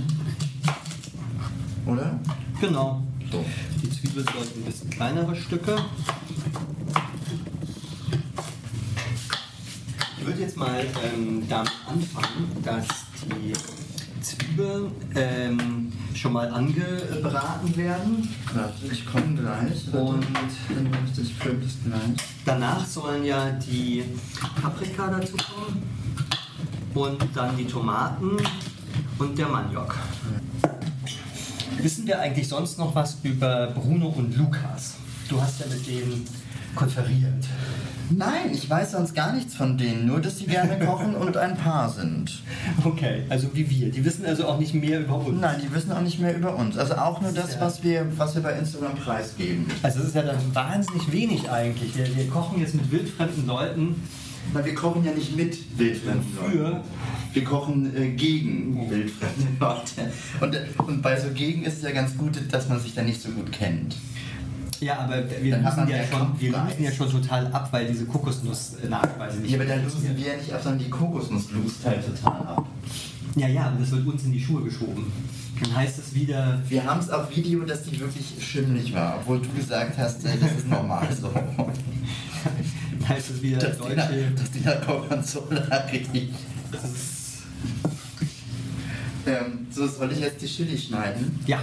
Oder? 1.85 2.19
Genau. 2.63 3.03
So. 3.31 3.45
Die 3.83 3.91
Zwiebel 3.91 4.25
sollten 4.25 4.61
ein 4.61 4.65
bisschen 4.65 4.89
kleinere 4.89 5.37
Stücke. 5.37 5.77
Würde 10.31 10.43
jetzt 10.43 10.57
mal 10.57 10.85
ähm, 11.03 11.43
damit 11.49 11.73
anfangen, 11.89 12.57
dass 12.63 12.87
die 13.27 13.53
Zwiebeln 14.23 14.93
ähm, 15.17 15.93
schon 16.15 16.35
mal 16.35 16.49
angebraten 16.51 17.77
werden. 17.77 18.29
Ich 18.93 19.05
komme 19.07 19.35
gleich. 19.35 19.93
Und- 19.93 20.25
ich 20.25 21.17
das 21.17 21.27
gleich. 21.85 22.27
Danach 22.45 22.87
sollen 22.87 23.25
ja 23.25 23.51
die 23.51 24.05
Paprika 24.63 25.09
dazu 25.09 25.37
kommen 25.37 25.83
und 26.95 27.19
dann 27.35 27.57
die 27.57 27.65
Tomaten 27.67 28.37
und 29.19 29.37
der 29.37 29.49
Maniok. 29.49 29.97
Wissen 31.79 32.07
wir 32.07 32.21
eigentlich 32.21 32.47
sonst 32.47 32.79
noch 32.79 32.95
was 32.95 33.19
über 33.25 33.69
Bruno 33.69 34.09
und 34.11 34.37
Lukas? 34.37 34.95
Du 35.29 35.43
hast 35.43 35.59
ja 35.59 35.67
mit 35.67 35.85
denen 35.87 36.25
konferiert. 36.77 37.45
Nein, 38.11 38.51
ich 38.53 38.69
weiß 38.69 38.93
sonst 38.93 39.15
gar 39.15 39.33
nichts 39.33 39.55
von 39.55 39.79
denen, 39.79 40.07
nur 40.07 40.21
dass 40.21 40.39
sie 40.39 40.47
gerne 40.47 40.79
kochen 40.87 41.15
und 41.15 41.37
ein 41.37 41.57
Paar 41.57 41.89
sind. 41.89 42.43
Okay, 42.85 43.23
also 43.29 43.49
wie 43.55 43.69
wir. 43.71 43.91
Die 43.91 44.05
wissen 44.05 44.27
also 44.27 44.47
auch 44.47 44.59
nicht 44.59 44.75
mehr 44.75 45.01
über 45.01 45.17
uns. 45.17 45.41
Nein, 45.41 45.61
die 45.63 45.73
wissen 45.73 45.93
auch 45.93 46.01
nicht 46.01 46.19
mehr 46.19 46.37
über 46.37 46.57
uns. 46.57 46.77
Also 46.77 46.95
auch 46.95 47.21
nur 47.21 47.33
das, 47.33 47.61
was 47.61 47.83
wir, 47.83 48.07
was 48.19 48.35
wir 48.35 48.43
bei 48.43 48.53
Instagram 48.53 48.97
preisgeben. 48.97 49.67
Also 49.83 50.01
es 50.01 50.09
ist 50.09 50.15
ja 50.15 50.23
dann 50.23 50.39
wahnsinnig 50.53 51.13
wenig 51.13 51.51
eigentlich. 51.51 51.97
Wir, 51.97 52.17
wir 52.17 52.29
kochen 52.29 52.61
jetzt 52.61 52.75
mit 52.75 52.91
wildfremden 52.91 53.47
Leuten. 53.47 54.03
Na, 54.53 54.65
wir 54.65 54.75
kochen 54.75 55.05
ja 55.05 55.13
nicht 55.13 55.37
mit 55.37 55.79
wildfremden 55.79 56.27
Für? 56.51 56.59
Leuten. 56.59 56.81
Wir 57.33 57.45
kochen 57.45 57.97
äh, 57.97 58.09
gegen 58.09 58.91
wildfremde 58.91 59.47
Leute. 59.61 60.13
Und, 60.41 60.55
äh, 60.55 60.67
und 60.85 61.03
bei 61.03 61.21
so 61.21 61.29
gegen 61.33 61.63
ist 61.63 61.77
es 61.77 61.83
ja 61.83 61.93
ganz 61.93 62.17
gut, 62.17 62.41
dass 62.51 62.69
man 62.69 62.81
sich 62.81 62.95
da 62.95 63.03
nicht 63.03 63.23
so 63.23 63.29
gut 63.31 63.53
kennt. 63.53 63.95
Ja, 64.81 64.99
aber 65.01 65.23
wir 65.43 65.51
Dann 65.51 65.63
müssen 65.63 65.77
man 65.77 65.89
ja, 65.89 66.05
schon, 66.07 66.41
wir 66.41 66.59
müssen 66.59 66.83
ja 66.85 66.91
schon 66.93 67.11
total 67.11 67.47
ab, 67.49 67.69
weil 67.71 67.87
diese 67.87 68.07
Kokosnuss-Nachspeise 68.07 69.39
nicht 69.41 69.51
Ja, 69.51 69.59
aber 69.59 69.67
da 69.67 69.75
losen 69.77 70.17
wir 70.17 70.27
ja 70.27 70.37
nicht 70.39 70.53
ab, 70.53 70.61
sondern 70.63 70.79
die 70.79 70.91
Kokosnuss 70.91 71.51
lust 71.53 71.85
halt 71.85 72.05
total 72.07 72.47
ab. 72.47 72.67
Ja, 73.37 73.47
ja, 73.47 73.69
und 73.69 73.81
das 73.81 73.91
wird 73.91 74.07
uns 74.07 74.25
in 74.25 74.33
die 74.33 74.41
Schuhe 74.41 74.63
geschoben. 74.63 75.13
Dann 75.61 75.77
heißt 75.77 75.99
es 75.99 76.15
wieder, 76.15 76.61
Wir 76.69 76.85
haben 76.85 77.01
es 77.01 77.11
auf 77.11 77.35
Video, 77.37 77.61
dass 77.65 77.83
die 77.83 78.01
wirklich 78.01 78.35
schimmelig 78.41 78.95
war, 78.95 79.19
obwohl 79.21 79.41
du 79.41 79.49
gesagt 79.51 79.99
hast, 79.99 80.25
äh, 80.25 80.37
das 80.41 80.53
ist 80.53 80.69
normal 80.69 81.07
so. 81.15 81.29
dann 81.29 83.09
heißt 83.09 83.31
es 83.31 83.43
wieder 83.43 83.59
Dass 83.59 83.77
deutsche. 83.77 84.33
dass 84.35 84.51
die 84.51 84.61
nach 84.61 84.87
Gorgonzola 84.87 85.77
riecht. 85.93 86.11
Ähm, 89.27 89.67
so, 89.71 89.87
soll 89.87 90.11
ich 90.13 90.21
jetzt 90.21 90.41
die 90.41 90.47
Chili 90.47 90.79
schneiden? 90.79 91.39
ja, 91.47 91.59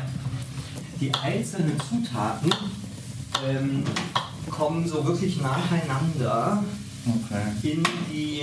die 1.02 1.12
einzelnen 1.14 1.74
Zutaten 1.80 2.52
ähm, 3.46 3.84
kommen 4.50 4.88
so 4.88 5.06
wirklich 5.06 5.42
nacheinander 5.42 6.64
Okay. 7.08 7.74
in 7.74 7.84
die 8.12 8.42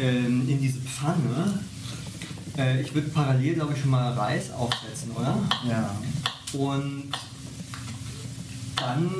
ähm, 0.00 0.48
in 0.48 0.60
diese 0.60 0.78
Pfanne. 0.80 1.60
Äh, 2.56 2.80
ich 2.80 2.94
würde 2.94 3.08
parallel, 3.08 3.54
glaube 3.54 3.74
ich, 3.74 3.80
schon 3.80 3.90
mal 3.90 4.12
Reis 4.12 4.50
aufsetzen, 4.50 5.10
oder? 5.12 5.38
Ja. 5.68 5.90
Und 6.52 7.10
dann 8.76 9.10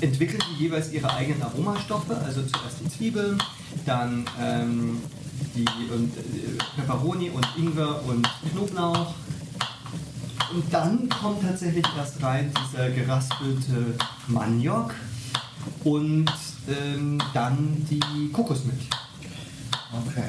entwickeln 0.00 0.42
die 0.52 0.64
jeweils 0.64 0.92
ihre 0.92 1.12
eigenen 1.12 1.42
Aromastoffe, 1.42 2.10
also 2.24 2.42
zuerst 2.42 2.80
die 2.84 2.88
Zwiebeln, 2.88 3.42
dann 3.86 4.26
ähm, 4.40 4.98
die 5.54 5.64
und, 5.92 6.16
äh, 6.16 6.58
Peperoni 6.76 7.30
und 7.30 7.46
Ingwer 7.56 8.02
und 8.06 8.28
Knoblauch. 8.52 9.14
Und 10.52 10.64
dann 10.72 11.08
kommt 11.08 11.42
tatsächlich 11.42 11.84
erst 11.96 12.22
rein 12.22 12.52
dieser 12.72 12.90
geraspelte 12.90 13.94
Maniok 14.26 14.94
und 15.84 16.30
ähm, 16.68 17.18
dann 17.32 17.86
die 17.88 18.30
Kokosmilch. 18.32 18.88
Okay. 20.06 20.24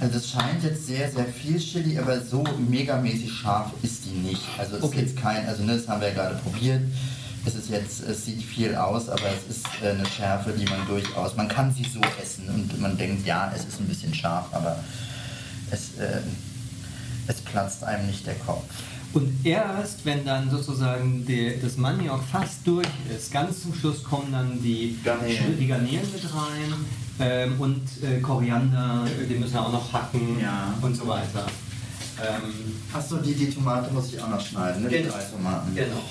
Also 0.00 0.16
es 0.16 0.30
scheint 0.30 0.64
jetzt 0.64 0.86
sehr, 0.86 1.10
sehr 1.12 1.26
viel 1.26 1.58
Chili, 1.60 1.96
aber 1.96 2.20
so 2.20 2.42
megamäßig 2.68 3.32
scharf 3.32 3.70
ist 3.82 4.04
die 4.04 4.10
nicht. 4.18 4.42
Also 4.58 4.76
es 4.78 4.82
Okay. 4.82 4.96
ist 4.96 5.02
jetzt 5.10 5.16
kein, 5.22 5.46
also 5.46 5.62
ne, 5.62 5.76
das 5.76 5.86
haben 5.86 6.00
wir 6.00 6.08
ja 6.08 6.14
gerade 6.14 6.34
probiert. 6.36 6.82
Es 7.44 7.54
ist 7.54 7.70
jetzt, 7.70 8.00
es 8.02 8.24
sieht 8.24 8.42
viel 8.42 8.74
aus, 8.74 9.08
aber 9.08 9.28
es 9.28 9.56
ist 9.56 9.66
äh, 9.82 9.90
eine 9.90 10.06
Schärfe, 10.06 10.52
die 10.52 10.64
man 10.64 10.86
durchaus, 10.88 11.36
man 11.36 11.46
kann 11.48 11.72
sie 11.72 11.84
so 11.84 12.00
essen 12.20 12.48
und 12.48 12.80
man 12.80 12.96
denkt, 12.96 13.26
ja, 13.26 13.52
es 13.54 13.64
ist 13.64 13.78
ein 13.80 13.86
bisschen 13.86 14.12
scharf, 14.14 14.46
aber 14.52 14.76
es, 15.70 15.98
äh, 15.98 16.20
es 17.26 17.40
platzt 17.40 17.84
einem 17.84 18.06
nicht 18.06 18.26
der 18.26 18.34
Kopf. 18.34 18.64
Und 19.14 19.44
erst, 19.44 20.04
wenn 20.06 20.24
dann 20.24 20.50
sozusagen 20.50 21.26
der, 21.26 21.58
das 21.58 21.76
Maniok 21.76 22.22
fast 22.24 22.66
durch 22.66 22.88
ist, 23.14 23.30
ganz 23.30 23.62
zum 23.62 23.74
Schluss 23.74 24.02
kommen 24.02 24.32
dann 24.32 24.62
die 24.62 24.96
Garnelen. 25.04 25.58
die 25.58 25.66
Garnelen 25.66 26.00
mit 26.12 26.24
rein 26.34 26.74
ähm, 27.20 27.60
und 27.60 27.82
äh, 28.02 28.20
Koriander, 28.20 29.04
den 29.28 29.38
müssen 29.40 29.52
wir 29.52 29.60
auch 29.66 29.72
noch 29.72 29.92
hacken 29.92 30.38
Ja. 30.40 30.72
und 30.80 30.96
so 30.96 31.06
weiter. 31.06 31.44
Ähm, 32.22 32.52
Achso, 32.94 33.16
die, 33.16 33.34
die 33.34 33.50
Tomate 33.50 33.92
muss 33.92 34.12
ich 34.14 34.20
auch 34.22 34.28
noch 34.28 34.40
schneiden, 34.40 34.82
ne? 34.84 34.88
Die 34.88 34.96
Genau. 34.96 35.12
drei 35.12 35.22
Tomaten. 35.24 35.74
genau. 35.74 36.02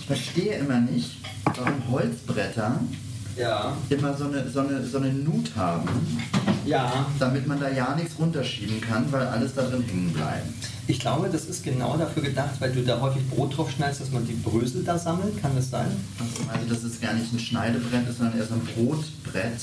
Ich 0.00 0.06
verstehe 0.06 0.54
immer 0.54 0.80
nicht, 0.80 1.18
warum 1.56 1.88
Holzbretter 1.90 2.80
Ja. 3.36 3.76
immer 3.90 4.16
so 4.16 4.24
eine, 4.24 4.48
so 4.50 4.60
eine, 4.60 4.84
so 4.84 4.98
eine 4.98 5.12
Nut 5.12 5.50
haben. 5.54 5.88
Ja. 6.64 7.06
damit 7.18 7.46
man 7.46 7.60
da 7.60 7.68
ja 7.70 7.94
nichts 7.94 8.18
runterschieben 8.18 8.80
kann, 8.80 9.10
weil 9.12 9.26
alles 9.26 9.54
da 9.54 9.62
drin 9.62 9.84
hängen 9.86 10.12
bleibt. 10.12 10.46
Ich 10.86 11.00
glaube, 11.00 11.28
das 11.28 11.44
ist 11.44 11.62
genau 11.64 11.96
dafür 11.96 12.22
gedacht, 12.22 12.60
weil 12.60 12.72
du 12.72 12.82
da 12.82 13.00
häufig 13.00 13.28
Brot 13.28 13.56
drauf 13.56 13.70
schneidest, 13.70 14.00
dass 14.00 14.10
man 14.10 14.26
die 14.26 14.32
Brösel 14.34 14.84
da 14.84 14.98
sammelt. 14.98 15.40
Kann 15.40 15.54
das 15.54 15.70
sein? 15.70 15.88
Also, 16.18 16.50
also 16.50 16.74
das 16.74 16.84
ist 16.84 17.02
gar 17.02 17.12
nicht 17.12 17.32
ein 17.32 17.38
Schneidebrett, 17.38 18.08
ist, 18.08 18.18
sondern 18.18 18.38
eher 18.38 18.46
so 18.46 18.54
ein 18.54 18.66
Brotbrett. 18.74 19.60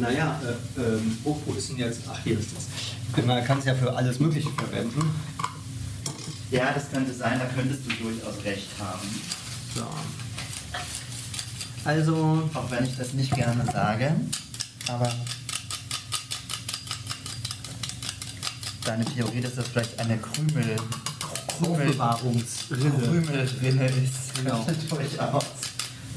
Naja, 0.00 0.40
äh, 0.76 0.80
ähm, 0.80 1.18
oh, 1.24 1.36
wo 1.46 1.52
ist 1.52 1.68
denn 1.68 1.76
jetzt? 1.76 2.00
Ach, 2.10 2.18
hier 2.24 2.38
ist 2.38 2.48
das. 2.56 3.24
Man 3.24 3.44
kann 3.44 3.58
es 3.58 3.66
ja 3.66 3.74
für 3.74 3.94
alles 3.94 4.18
Mögliche 4.18 4.50
verwenden. 4.50 5.10
Ja, 6.50 6.72
das 6.72 6.90
könnte 6.90 7.12
sein, 7.12 7.38
da 7.38 7.46
könntest 7.46 7.82
du 7.84 7.90
durchaus 8.02 8.44
recht 8.44 8.68
haben. 8.80 9.08
So. 9.74 9.84
Also, 11.84 12.48
Auch 12.54 12.70
wenn 12.70 12.84
ich 12.84 12.96
das 12.96 13.12
nicht 13.12 13.34
gerne 13.34 13.64
sage, 13.70 14.12
aber 14.88 15.12
deine 18.84 19.04
Theorie, 19.04 19.40
dass 19.40 19.54
das 19.56 19.68
vielleicht 19.68 19.98
eine 19.98 20.18
Krümel, 20.18 20.76
Krümel, 21.58 21.88
Aufbewahrungsrille. 21.88 22.90
Krümelrinne 22.90 23.86
ist, 23.86 24.34
Genau. 24.36 24.66
durchaus 24.90 25.44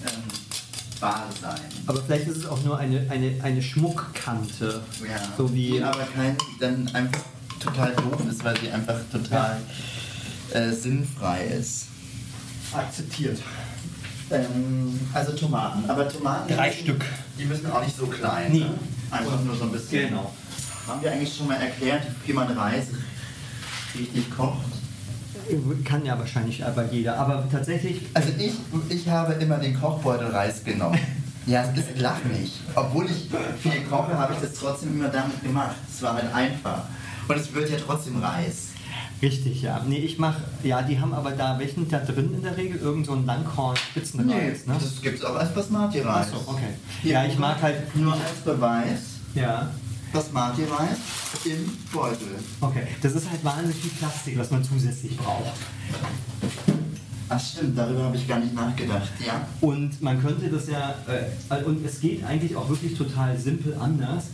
ähm, 0.05 0.99
wahr 0.99 1.25
sein. 1.41 1.59
Aber 1.85 2.01
vielleicht 2.03 2.27
ist 2.27 2.37
es 2.37 2.45
auch 2.45 2.61
nur 2.63 2.77
eine, 2.77 3.05
eine, 3.09 3.35
eine 3.43 3.61
Schmuckkante. 3.61 4.81
Ja. 5.01 5.19
So 5.37 5.53
wie. 5.53 5.71
Die 5.73 5.83
aber 5.83 6.03
kein, 6.15 6.35
dann 6.59 6.87
einfach 6.93 7.21
total 7.59 7.93
doof 7.95 8.21
ist, 8.29 8.43
weil 8.43 8.59
sie 8.59 8.71
einfach 8.71 8.95
total 9.11 9.57
äh, 10.51 10.71
sinnfrei 10.71 11.45
ist. 11.45 11.85
akzeptiert. 12.73 13.39
Ähm, 14.29 14.99
also 15.13 15.31
Tomaten. 15.33 15.89
Aber 15.89 16.09
Tomaten. 16.09 16.53
Drei 16.53 16.67
müssen, 16.69 16.79
Stück. 16.83 17.05
Die 17.39 17.45
müssen 17.45 17.71
auch 17.71 17.83
nicht 17.83 17.95
so 17.95 18.07
klein. 18.07 18.51
Nee. 18.51 18.59
Ne? 18.59 18.73
Einfach 19.11 19.41
nur 19.41 19.55
so 19.55 19.63
ein 19.63 19.71
bisschen. 19.71 20.09
Genau. 20.09 20.33
Haben 20.87 21.01
wir 21.01 21.11
eigentlich 21.11 21.35
schon 21.35 21.47
mal 21.47 21.55
erklärt, 21.55 22.03
wie 22.25 22.33
man 22.33 22.47
Reis 22.51 22.87
richtig 23.97 24.29
kocht? 24.35 24.65
Kann 25.85 26.05
ja 26.05 26.17
wahrscheinlich 26.17 26.65
aber 26.65 26.85
jeder. 26.91 27.17
Aber 27.17 27.47
tatsächlich. 27.49 28.01
Also 28.13 28.29
ich, 28.37 28.53
ich 28.89 29.07
habe 29.09 29.33
immer 29.33 29.57
den 29.57 29.79
Kochbeutel 29.79 30.27
Reis 30.27 30.63
genommen. 30.63 30.99
Ja, 31.47 31.63
es 31.63 31.79
ist 31.79 32.01
lach 32.01 32.21
nicht. 32.25 32.55
Obwohl 32.75 33.05
ich 33.05 33.29
viel 33.63 33.81
koche, 33.89 34.17
habe 34.17 34.33
ich 34.33 34.39
das 34.41 34.59
trotzdem 34.59 34.99
immer 34.99 35.07
damit 35.07 35.41
gemacht. 35.41 35.77
Es 35.89 36.01
war 36.01 36.15
halt 36.15 36.33
einfach. 36.33 36.83
Und 37.25 37.37
es 37.37 37.53
wird 37.53 37.69
ja 37.69 37.77
trotzdem 37.77 38.21
Reis. 38.21 38.71
Richtig, 39.21 39.61
ja. 39.61 39.81
Nee, 39.87 39.99
ich 39.99 40.19
mache. 40.19 40.41
Ja, 40.63 40.81
die 40.81 40.99
haben 40.99 41.13
aber 41.13 41.31
da 41.31 41.57
welchen 41.57 41.87
da 41.89 41.99
drin 41.99 42.33
in 42.33 42.43
der 42.43 42.57
Regel? 42.57 42.77
Irgend 42.81 43.05
so 43.05 43.13
ein 43.13 43.25
Langhorn-Spitzenreis, 43.25 44.65
ne? 44.65 44.75
das 44.77 45.01
gibt 45.01 45.19
es 45.19 45.23
auch 45.23 45.35
als 45.35 45.53
Basmati-Reis. 45.53 46.27
Achso, 46.33 46.43
okay. 46.47 46.73
Hier, 47.01 47.13
Ja, 47.13 47.25
ich 47.25 47.39
mag 47.39 47.61
halt. 47.61 47.95
Nur 47.95 48.11
als 48.11 48.41
Beweis, 48.43 48.99
Ja. 49.33 49.69
Basmati-Reis 50.13 50.97
im 51.45 51.77
Beutel. 51.91 52.27
Okay. 52.61 52.83
Das 53.01 53.13
ist 53.13 53.29
halt 53.29 53.43
wahnsinnig 53.43 53.77
viel 53.77 53.91
Plastik, 53.91 54.37
was 54.37 54.51
man 54.51 54.63
zusätzlich 54.63 55.17
braucht. 55.17 55.53
Ach 57.29 57.39
stimmt, 57.39 57.77
darüber 57.77 58.03
habe 58.05 58.15
ich 58.15 58.25
gar 58.27 58.39
nicht 58.39 58.53
nachgedacht, 58.55 59.09
ja. 59.25 59.45
Und 59.59 60.01
man 60.01 60.21
könnte 60.21 60.47
das 60.49 60.67
ja, 60.69 60.95
äh, 61.07 61.63
und 61.63 61.85
es 61.85 61.99
geht 61.99 62.23
eigentlich 62.23 62.55
auch 62.55 62.69
wirklich 62.69 62.97
total 62.97 63.37
simpel 63.37 63.75
anders, 63.77 64.25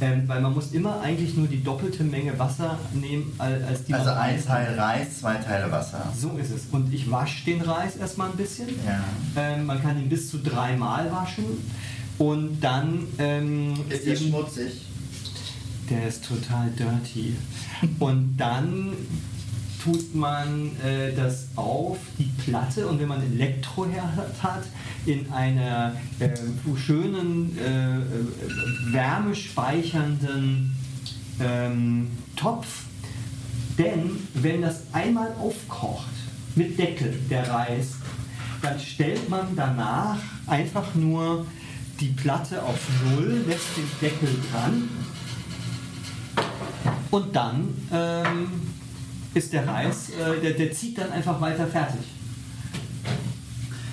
ähm, 0.00 0.24
weil 0.28 0.40
man 0.40 0.54
muss 0.54 0.70
immer 0.72 1.00
eigentlich 1.00 1.36
nur 1.36 1.48
die 1.48 1.64
doppelte 1.64 2.04
Menge 2.04 2.38
Wasser 2.38 2.78
nehmen, 2.94 3.34
als 3.38 3.84
die 3.84 3.94
Also 3.94 4.10
ein 4.10 4.44
Teil 4.44 4.78
Reis, 4.78 5.20
zwei 5.20 5.34
Teile 5.36 5.72
Wasser. 5.72 6.12
So 6.16 6.36
ist 6.36 6.50
es. 6.50 6.62
Und 6.70 6.92
ich 6.94 7.10
wasche 7.10 7.44
den 7.46 7.62
Reis 7.62 7.96
erstmal 7.96 8.30
ein 8.30 8.36
bisschen. 8.36 8.68
Ja. 8.86 9.02
Ähm, 9.36 9.66
man 9.66 9.82
kann 9.82 9.98
ihn 9.98 10.08
bis 10.08 10.30
zu 10.30 10.38
dreimal 10.38 11.10
waschen. 11.10 11.44
Und 12.18 12.60
dann 12.60 13.06
ähm, 13.18 13.74
Ist 13.88 14.04
eben- 14.06 14.28
schmutzig? 14.28 14.82
Der 15.90 16.08
ist 16.08 16.24
total 16.24 16.70
dirty. 16.70 17.36
Und 17.98 18.36
dann 18.36 18.92
tut 19.82 20.14
man 20.14 20.72
äh, 20.84 21.14
das 21.14 21.48
auf 21.54 21.98
die 22.18 22.30
Platte 22.44 22.88
und 22.88 22.98
wenn 22.98 23.08
man 23.08 23.22
Elektroherd 23.22 24.42
hat, 24.42 24.64
in 25.04 25.30
einer 25.32 25.94
äh, 26.18 26.30
schönen, 26.76 27.56
äh, 27.56 28.92
wärmespeichernden 28.92 30.74
ähm, 31.40 32.08
Topf. 32.34 32.82
Denn 33.78 34.18
wenn 34.34 34.62
das 34.62 34.82
einmal 34.92 35.32
aufkocht 35.38 36.10
mit 36.56 36.76
Deckel, 36.78 37.14
der 37.30 37.48
Reis, 37.48 37.94
dann 38.62 38.80
stellt 38.80 39.28
man 39.28 39.54
danach 39.54 40.18
einfach 40.46 40.94
nur 40.94 41.46
die 42.00 42.08
Platte 42.08 42.62
auf 42.62 42.78
Null, 43.04 43.44
lässt 43.46 43.76
den 43.76 43.88
Deckel 44.00 44.28
dran 44.50 44.88
und 47.10 47.34
dann 47.34 47.68
ähm, 47.92 48.48
ist 49.34 49.52
der 49.52 49.66
Reis, 49.66 50.10
äh, 50.10 50.40
der, 50.40 50.52
der 50.52 50.72
zieht 50.72 50.98
dann 50.98 51.12
einfach 51.12 51.40
weiter 51.40 51.66
fertig. 51.66 52.00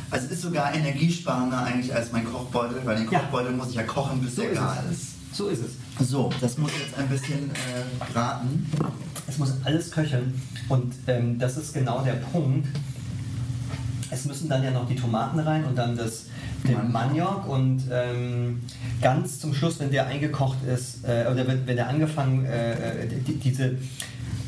Also 0.09 0.27
es 0.27 0.31
ist 0.33 0.41
sogar 0.43 0.73
energiesparender 0.75 1.63
eigentlich 1.63 1.93
als 1.93 2.11
mein 2.11 2.23
Kochbeutel, 2.25 2.81
weil 2.85 2.97
den 2.97 3.11
Ja. 3.11 3.19
Kochbeutel 3.19 3.51
muss 3.53 3.69
ich 3.69 3.75
ja 3.75 3.83
kochen, 3.83 4.21
bis 4.21 4.35
So 4.35 4.41
der 4.43 4.51
ist 4.51 4.57
gar 4.59 4.83
es. 4.89 4.97
ist. 4.97 5.35
So 5.35 5.47
ist 5.47 5.61
es. 5.63 6.07
So, 6.09 6.29
das 6.39 6.57
muss 6.59 6.71
jetzt 6.79 6.97
ein 6.97 7.09
bisschen 7.09 7.49
äh, 7.51 8.11
braten. 8.13 8.69
Es 9.27 9.37
muss 9.39 9.53
alles 9.63 9.89
köcheln 9.89 10.39
und 10.69 10.93
ähm, 11.07 11.39
das 11.39 11.57
ist 11.57 11.73
genau 11.73 12.03
der 12.03 12.13
Punkt. 12.13 12.67
Es 14.11 14.25
müssen 14.25 14.47
dann 14.47 14.63
ja 14.63 14.69
noch 14.69 14.87
die 14.87 14.95
Tomaten 14.95 15.39
rein 15.39 15.65
und 15.65 15.75
dann 15.75 15.97
das, 15.97 16.25
den 16.63 16.91
Maniok. 16.91 17.47
Und 17.47 17.83
ähm, 17.91 18.61
ganz 19.01 19.39
zum 19.39 19.53
Schluss, 19.53 19.79
wenn 19.79 19.91
der 19.91 20.07
eingekocht 20.07 20.57
ist, 20.65 21.03
äh, 21.05 21.25
oder 21.31 21.47
wenn, 21.47 21.65
wenn 21.67 21.75
der 21.75 21.89
angefangen, 21.89 22.45
äh, 22.45 23.07
die, 23.07 23.35
diese 23.35 23.75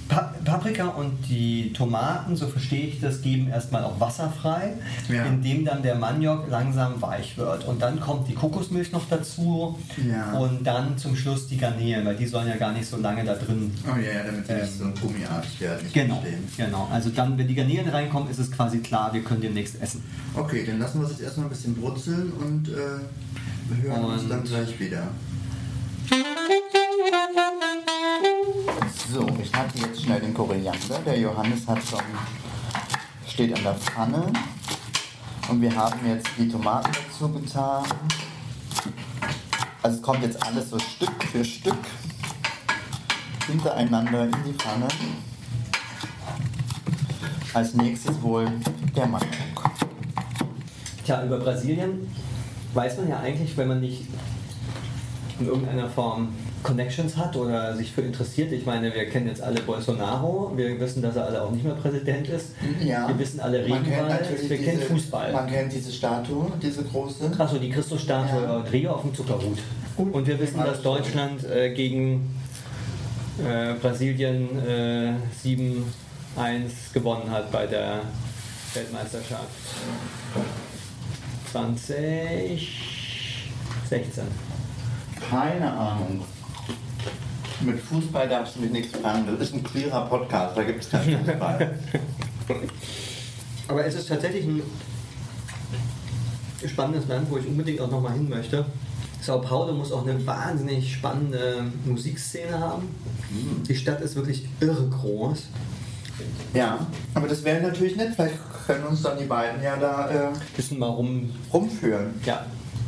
Pa 0.08 0.32
Paprika 0.46 0.86
und 0.90 1.28
die 1.28 1.74
Tomaten, 1.74 2.36
so 2.36 2.48
verstehe 2.48 2.86
ich 2.88 3.02
das, 3.02 3.24
geben 3.24 3.48
erstmal 3.50 3.84
auch 3.84 4.00
Wasser 4.00 4.30
frei, 4.30 4.74
Ja. 5.10 5.24
indem 5.26 5.66
dann 5.66 5.82
der 5.82 5.96
Maniok 5.96 6.48
langsam 6.50 7.02
weich 7.02 7.36
wird. 7.38 7.66
Und 7.68 7.82
dann 7.82 8.00
kommt 8.00 8.28
die 8.28 8.36
Kokosmilch 8.36 8.92
noch 8.92 9.10
dazu 9.10 9.80
Ja. 10.08 10.34
und 10.34 10.64
dann 10.64 10.96
zum 11.00 11.16
Schluss 11.16 11.48
die 11.48 11.58
Garnelen, 11.58 12.06
weil 12.06 12.16
die 12.16 12.28
sollen 12.28 12.48
ja 12.48 12.56
gar 12.58 12.72
nicht 12.74 12.88
so 12.88 12.98
lange 12.98 13.24
da 13.26 13.34
drin 13.34 13.72
Oh 13.88 13.98
ja, 13.98 14.20
ja, 14.20 14.24
damit 14.24 14.48
die 14.48 14.52
Ähm, 14.52 14.60
nicht 14.62 14.78
so 14.78 15.08
gummiartig 15.08 15.60
werden. 15.62 15.88
Genau, 15.92 16.24
genau. 16.56 16.88
Also 16.92 17.10
dann, 17.10 17.36
wenn 17.40 17.48
die 17.48 17.56
Garnelen 17.56 17.90
reinkommen, 17.90 18.30
ist 18.30 18.38
es 18.40 18.52
quasi 18.52 18.80
klar, 18.80 19.12
wir 19.14 19.24
können 19.24 19.42
demnächst 19.42 19.82
essen. 19.82 20.04
Okay, 20.36 20.64
dann 20.68 20.78
lassen 20.78 21.00
wir 21.00 21.06
es 21.06 21.14
jetzt 21.14 21.24
erstmal 21.24 21.48
ein 21.48 21.50
bisschen 21.50 21.74
brutzeln 21.76 22.32
und 22.34 22.70
äh, 22.70 22.74
wir 23.82 23.92
hören 23.92 24.04
uns 24.06 24.22
Und- 24.24 24.30
dann 24.30 24.44
gleich 24.44 24.80
wieder. 24.80 25.08
So, 29.12 29.28
ich 29.42 29.54
hatte 29.54 29.80
jetzt 29.80 30.04
schnell 30.04 30.20
den 30.20 30.34
Koriander. 30.34 31.00
Der 31.06 31.20
Johannes 31.20 31.68
hat 31.68 31.84
schon 31.84 32.02
steht 33.36 33.54
an 33.54 33.64
der 33.64 33.76
Pfanne. 33.76 34.32
Und 35.50 35.62
wir 35.62 35.76
haben 35.76 36.00
jetzt 36.08 36.28
die 36.38 36.48
Tomaten 36.48 36.90
dazu 36.94 37.30
getan. 37.30 37.84
Also 39.84 39.98
es 39.98 40.02
kommt 40.02 40.24
jetzt 40.24 40.42
alles 40.42 40.70
so 40.70 40.80
Stück 40.80 41.24
für 41.32 41.44
Stück 41.44 41.78
hintereinander 43.46 44.24
in 44.24 44.36
die 44.46 44.54
Pfanne. 44.54 44.88
Als 47.54 47.74
nächstes 47.74 48.22
wohl 48.22 48.48
der 48.96 49.06
Maniok. 49.06 49.72
Tja, 51.06 51.24
über 51.26 51.40
Brasilien 51.40 52.10
weiß 52.74 52.98
man 52.98 53.10
ja 53.10 53.20
eigentlich, 53.20 53.56
wenn 53.58 53.68
man 53.68 53.82
nicht 53.82 54.08
in 55.40 55.48
irgendeiner 55.48 55.90
Form 55.90 56.30
Connections 56.64 57.18
hat 57.18 57.36
oder 57.36 57.76
sich 57.76 57.92
für 57.92 58.02
interessiert. 58.02 58.52
Ich 58.52 58.66
meine, 58.66 58.94
wir 58.94 59.08
kennen 59.10 59.28
jetzt 59.28 59.42
alle 59.42 59.60
Bolsonaro, 59.62 60.52
wir 60.56 60.80
wissen, 60.80 61.02
dass 61.02 61.16
er 61.16 61.26
alle 61.26 61.42
auch 61.42 61.52
nicht 61.52 61.66
mehr 61.66 61.76
Präsident 61.76 62.28
ist. 62.30 62.52
Ja. 62.84 63.08
Wir 63.08 63.20
wissen 63.20 63.40
alle 63.40 63.64
Regenwald, 63.64 64.50
wir 64.50 64.58
kennen 64.58 64.82
Fußball. 64.82 65.34
Man 65.34 65.48
kennt 65.48 65.74
diese 65.74 65.92
Statue, 65.92 66.52
diese 66.62 66.84
große. 66.84 67.32
Achso, 67.38 67.58
die 67.58 67.70
Christusstatue 67.70 68.42
Ja. 68.42 68.58
Rio 68.72 68.92
auf 68.92 69.02
dem 69.02 69.14
Zuckerhut. 69.14 69.60
Und 69.98 70.28
wir 70.28 70.40
wissen, 70.40 70.60
dass 70.60 70.82
Deutschland 70.82 71.44
äh, 71.46 71.74
gegen 71.74 72.30
äh, 73.40 73.74
Brasilien 73.76 74.50
äh, 74.66 75.14
7-1 75.44 75.84
gewonnen 76.94 77.30
hat 77.30 77.52
bei 77.52 77.66
der 77.66 78.02
Weltmeisterschaft 78.74 79.50
2016. 81.52 84.45
Keine 85.30 85.72
Ahnung. 85.72 86.22
Mit 87.62 87.80
Fußball 87.80 88.28
darfst 88.28 88.56
du 88.56 88.62
mich 88.62 88.72
nichts 88.72 88.98
fragen. 88.98 89.26
Das 89.26 89.48
ist 89.48 89.56
ein 89.56 89.64
queerer 89.64 90.06
Podcast, 90.08 90.58
da 90.58 90.64
gibt 90.64 90.84
es 90.84 90.90
keinen 90.90 91.26
Fußball. 91.26 91.80
Aber 93.68 93.86
es 93.86 93.96
ist 93.96 94.10
tatsächlich 94.10 94.46
ein 94.46 94.62
spannendes 96.68 97.08
Land, 97.08 97.30
wo 97.30 97.38
ich 97.38 97.48
unbedingt 97.48 97.82
auch 97.82 97.90
nochmal 97.90 98.14
hin 98.14 98.30
möchte. 98.30 98.66
Sao 99.22 99.40
Paulo 99.42 99.74
muss 99.74 99.92
auch 99.92 100.06
eine 100.06 100.24
wahnsinnig 100.28 100.94
spannende 100.94 101.66
Musikszene 101.86 102.60
haben. 102.60 102.90
Die 103.68 103.76
Stadt 103.76 104.02
ist 104.02 104.16
wirklich 104.16 104.48
irre 104.60 104.88
groß. 104.88 105.46
ja, 106.54 106.86
aber 107.16 107.28
das 107.28 107.44
wäre 107.44 107.62
natürlich 107.62 107.96
nett. 107.96 108.14
Vielleicht 108.16 108.36
können 108.68 108.84
uns 108.84 109.02
dann 109.02 109.18
die 109.18 109.26
beiden 109.26 109.64
ja 109.64 109.78
da 109.78 110.10
äh, 110.10 110.30
Wissen 110.56 110.78
mal 110.78 110.90
rum. 110.90 111.32
rumführen 111.52 112.14
Ja. 112.24 112.46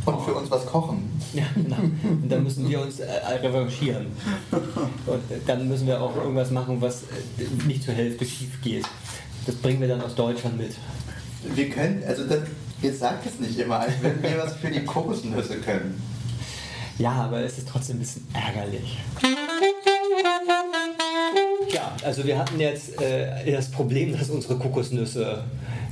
Und 0.08 0.22
für 0.22 0.34
uns 0.34 0.50
was 0.50 0.66
kochen. 0.66 1.10
Ja, 1.34 1.44
genau. 1.54 1.78
Und 2.04 2.30
dann 2.30 2.44
müssen 2.44 2.68
wir 2.70 2.82
uns 2.82 3.00
äh, 3.00 3.12
revanchieren. 3.42 4.08
Und 4.52 5.22
dann 5.46 5.68
müssen 5.68 5.86
wir 5.86 6.02
auch 6.02 6.16
irgendwas 6.16 6.50
machen, 6.52 6.80
was 6.80 7.04
äh, 7.04 7.66
nicht 7.68 7.84
zur 7.84 7.94
Hälfte 7.94 8.26
schief 8.26 8.62
geht. 8.62 8.86
Das 9.46 9.56
bringen 9.56 9.82
wir 9.82 9.88
dann 9.88 10.02
aus 10.02 10.16
Deutschland 10.16 10.58
mit. 10.58 10.76
Wir 11.54 11.70
können, 11.70 12.04
also 12.08 12.24
das, 12.24 12.40
jetzt 12.82 13.00
sagt 13.00 13.26
es 13.26 13.40
nicht 13.40 13.60
immer, 13.60 13.80
als 13.80 13.94
wenn 14.02 14.22
wir 14.24 14.38
was 14.38 14.54
für 14.56 14.70
die 14.70 14.84
Kokosnüsse 14.84 15.58
können. 15.58 16.02
Ja, 16.98 17.12
aber 17.12 17.42
es 17.42 17.58
ist 17.58 17.68
trotzdem 17.68 17.98
ein 17.98 18.00
bisschen 18.00 18.28
ärgerlich. 18.34 18.98
Ja, 21.74 21.96
also 22.04 22.26
wir 22.26 22.38
hatten 22.38 22.60
jetzt 22.60 23.02
äh, 23.02 23.52
das 23.52 23.70
Problem, 23.70 24.18
dass 24.18 24.30
unsere 24.30 24.58
Kokosnüsse 24.58 25.44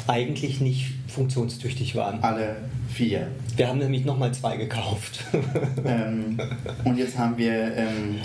eigentlich 0.08 0.62
nicht 0.62 0.94
funktionstüchtig 1.08 1.96
waren. 1.96 2.24
Alle 2.24 2.58
vier. 2.94 3.28
Wir 3.56 3.68
haben 3.68 3.80
nämlich 3.80 4.06
nochmal 4.06 4.34
zwei 4.34 4.58
gekauft. 4.58 5.24
Ähm, 5.86 6.40
und 6.84 6.98
jetzt 6.98 7.16
haben 7.16 7.38
wir 7.38 7.54
ähm, 7.54 8.16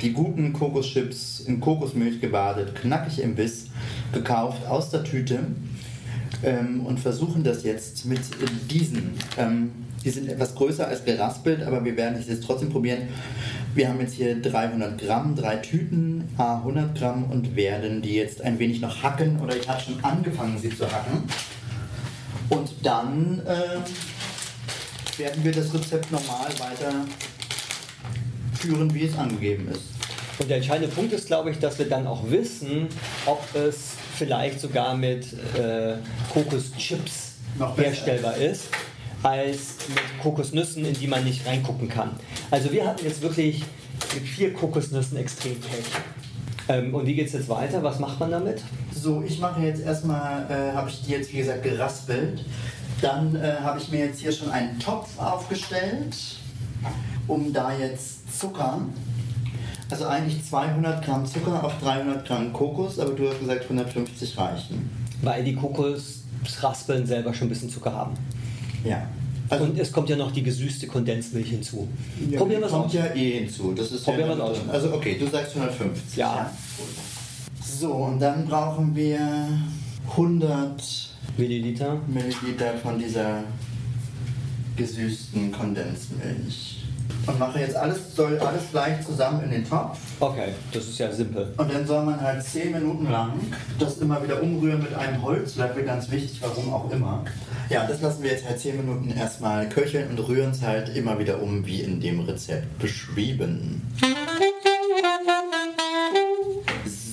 die 0.00 0.12
guten 0.12 0.54
Kokoschips 0.54 1.40
in 1.40 1.60
Kokosmilch 1.60 2.18
gebadet, 2.18 2.74
knackig 2.74 3.20
im 3.20 3.34
Biss, 3.34 3.66
gekauft 4.12 4.66
aus 4.66 4.88
der 4.88 5.04
Tüte 5.04 5.40
ähm, 6.42 6.86
und 6.86 6.98
versuchen 6.98 7.44
das 7.44 7.62
jetzt 7.62 8.06
mit 8.06 8.20
diesen. 8.70 9.12
Ähm, 9.36 9.72
die 10.02 10.10
sind 10.10 10.30
etwas 10.30 10.54
größer 10.54 10.88
als 10.88 11.04
geraspelt, 11.04 11.62
aber 11.62 11.84
wir 11.84 11.94
werden 11.96 12.18
es 12.18 12.28
jetzt 12.28 12.44
trotzdem 12.44 12.70
probieren. 12.70 13.02
Wir 13.72 13.88
haben 13.88 14.00
jetzt 14.00 14.14
hier 14.14 14.40
300 14.40 14.98
Gramm, 14.98 15.36
drei 15.36 15.56
Tüten, 15.56 16.28
a 16.36 16.56
100 16.56 16.98
Gramm 16.98 17.30
und 17.30 17.54
werden 17.54 18.02
die 18.02 18.14
jetzt 18.14 18.42
ein 18.42 18.58
wenig 18.58 18.80
noch 18.80 19.02
hacken 19.02 19.38
oder 19.40 19.56
ich 19.56 19.68
habe 19.68 19.80
schon 19.80 20.02
angefangen, 20.02 20.58
sie 20.58 20.76
zu 20.76 20.90
hacken. 20.90 21.22
Und 22.48 22.72
dann 22.82 23.40
äh, 23.46 25.18
werden 25.18 25.44
wir 25.44 25.52
das 25.52 25.72
Rezept 25.72 26.10
normal 26.10 26.48
weiter 26.58 26.92
führen, 28.54 28.92
wie 28.92 29.04
es 29.04 29.16
angegeben 29.16 29.68
ist. 29.68 29.82
Und 30.40 30.48
der 30.48 30.56
entscheidende 30.56 30.92
Punkt 30.92 31.12
ist, 31.12 31.28
glaube 31.28 31.52
ich, 31.52 31.60
dass 31.60 31.78
wir 31.78 31.88
dann 31.88 32.08
auch 32.08 32.28
wissen, 32.28 32.88
ob 33.24 33.44
es 33.54 33.92
vielleicht 34.16 34.58
sogar 34.58 34.96
mit 34.96 35.26
äh, 35.54 35.94
Kokoschips 36.32 37.34
herstellbar 37.76 38.36
ist, 38.36 38.64
als 39.22 39.88
mit 39.88 40.22
Kokosnüssen, 40.22 40.84
in 40.84 40.94
die 40.94 41.06
man 41.06 41.24
nicht 41.24 41.46
reingucken 41.46 41.88
kann. 41.88 42.10
Also 42.50 42.72
wir 42.72 42.86
hatten 42.86 43.04
jetzt 43.04 43.22
wirklich 43.22 43.64
mit 44.14 44.24
vier 44.24 44.52
Kokosnüssen 44.54 45.16
extrem 45.18 45.60
Pech. 45.60 45.84
Ähm, 46.68 46.94
und 46.94 47.06
wie 47.06 47.14
geht 47.14 47.26
es 47.26 47.32
jetzt 47.32 47.48
weiter? 47.48 47.82
Was 47.82 47.98
macht 47.98 48.20
man 48.20 48.30
damit? 48.30 48.62
So, 48.94 49.22
ich 49.22 49.38
mache 49.40 49.62
jetzt 49.62 49.82
erstmal, 49.82 50.46
äh, 50.50 50.74
habe 50.74 50.88
ich 50.88 51.02
die 51.02 51.12
jetzt 51.12 51.32
wie 51.32 51.38
gesagt 51.38 51.62
geraspelt. 51.62 52.44
Dann 53.02 53.34
äh, 53.34 53.56
habe 53.62 53.78
ich 53.78 53.90
mir 53.90 54.06
jetzt 54.06 54.20
hier 54.20 54.32
schon 54.32 54.50
einen 54.50 54.78
Topf 54.78 55.18
aufgestellt, 55.18 56.14
um 57.26 57.52
da 57.52 57.72
jetzt 57.76 58.38
Zucker, 58.38 58.80
also 59.90 60.06
eigentlich 60.06 60.44
200 60.44 61.04
Gramm 61.04 61.26
Zucker 61.26 61.64
auf 61.64 61.78
300 61.80 62.26
Gramm 62.26 62.52
Kokos, 62.52 62.98
aber 62.98 63.12
du 63.12 63.28
hast 63.28 63.40
gesagt 63.40 63.64
150 63.64 64.38
reichen. 64.38 64.90
Weil 65.22 65.44
die 65.44 65.54
Kokos 65.54 66.22
Raspeln 66.60 67.06
selber 67.06 67.34
schon 67.34 67.48
ein 67.48 67.50
bisschen 67.50 67.70
Zucker 67.70 67.92
haben. 67.92 68.14
Ja. 68.84 69.06
Also 69.48 69.64
und 69.64 69.78
es 69.78 69.90
kommt 69.90 70.08
ja 70.08 70.16
noch 70.16 70.30
die 70.30 70.42
gesüßte 70.44 70.86
Kondensmilch 70.86 71.48
hinzu. 71.48 71.88
Ja, 72.30 72.38
Probieren 72.38 72.60
wir 72.60 72.66
es 72.68 72.72
aus. 72.72 72.82
kommt 72.82 72.94
ja 72.94 73.06
eh 73.14 73.40
hinzu. 73.40 73.72
Das 73.72 73.90
ist 73.90 74.04
Probieren 74.04 74.38
ja 74.38 74.44
aus. 74.44 74.58
Also 74.68 74.92
okay, 74.94 75.16
du 75.18 75.26
sagst 75.26 75.56
150. 75.56 76.16
Ja. 76.16 76.36
ja. 76.36 76.52
So, 77.60 77.92
und 77.92 78.20
dann 78.20 78.46
brauchen 78.46 78.94
wir 78.94 79.48
100 80.10 80.82
Milliliter. 81.36 82.00
Milliliter 82.06 82.74
von 82.82 82.98
dieser 82.98 83.42
gesüßten 84.76 85.50
Kondensmilch. 85.50 86.79
Und 87.26 87.38
mache 87.38 87.60
jetzt 87.60 87.76
alles, 87.76 88.14
soll 88.14 88.38
alles 88.38 88.62
gleich 88.70 89.04
zusammen 89.04 89.44
in 89.44 89.50
den 89.50 89.68
Topf. 89.68 89.98
Okay, 90.20 90.48
das 90.72 90.88
ist 90.88 90.98
ja 90.98 91.12
simpel. 91.12 91.52
Und 91.56 91.72
dann 91.72 91.86
soll 91.86 92.04
man 92.04 92.20
halt 92.20 92.42
10 92.42 92.72
Minuten 92.72 93.10
lang 93.10 93.32
das 93.78 93.98
immer 93.98 94.22
wieder 94.22 94.42
umrühren 94.42 94.82
mit 94.82 94.94
einem 94.94 95.22
Holzlöffel, 95.22 95.84
ganz 95.84 96.10
wichtig, 96.10 96.40
warum 96.42 96.72
auch 96.72 96.90
immer. 96.90 97.24
Ja, 97.68 97.86
das 97.86 98.00
lassen 98.00 98.22
wir 98.22 98.30
jetzt 98.30 98.46
halt 98.46 98.58
10 98.58 98.78
Minuten 98.78 99.10
erstmal 99.10 99.68
köcheln 99.68 100.10
und 100.10 100.18
rühren 100.26 100.50
es 100.50 100.62
halt 100.62 100.96
immer 100.96 101.18
wieder 101.18 101.40
um, 101.42 101.64
wie 101.66 101.82
in 101.82 102.00
dem 102.00 102.20
Rezept 102.20 102.78
beschrieben. 102.78 103.82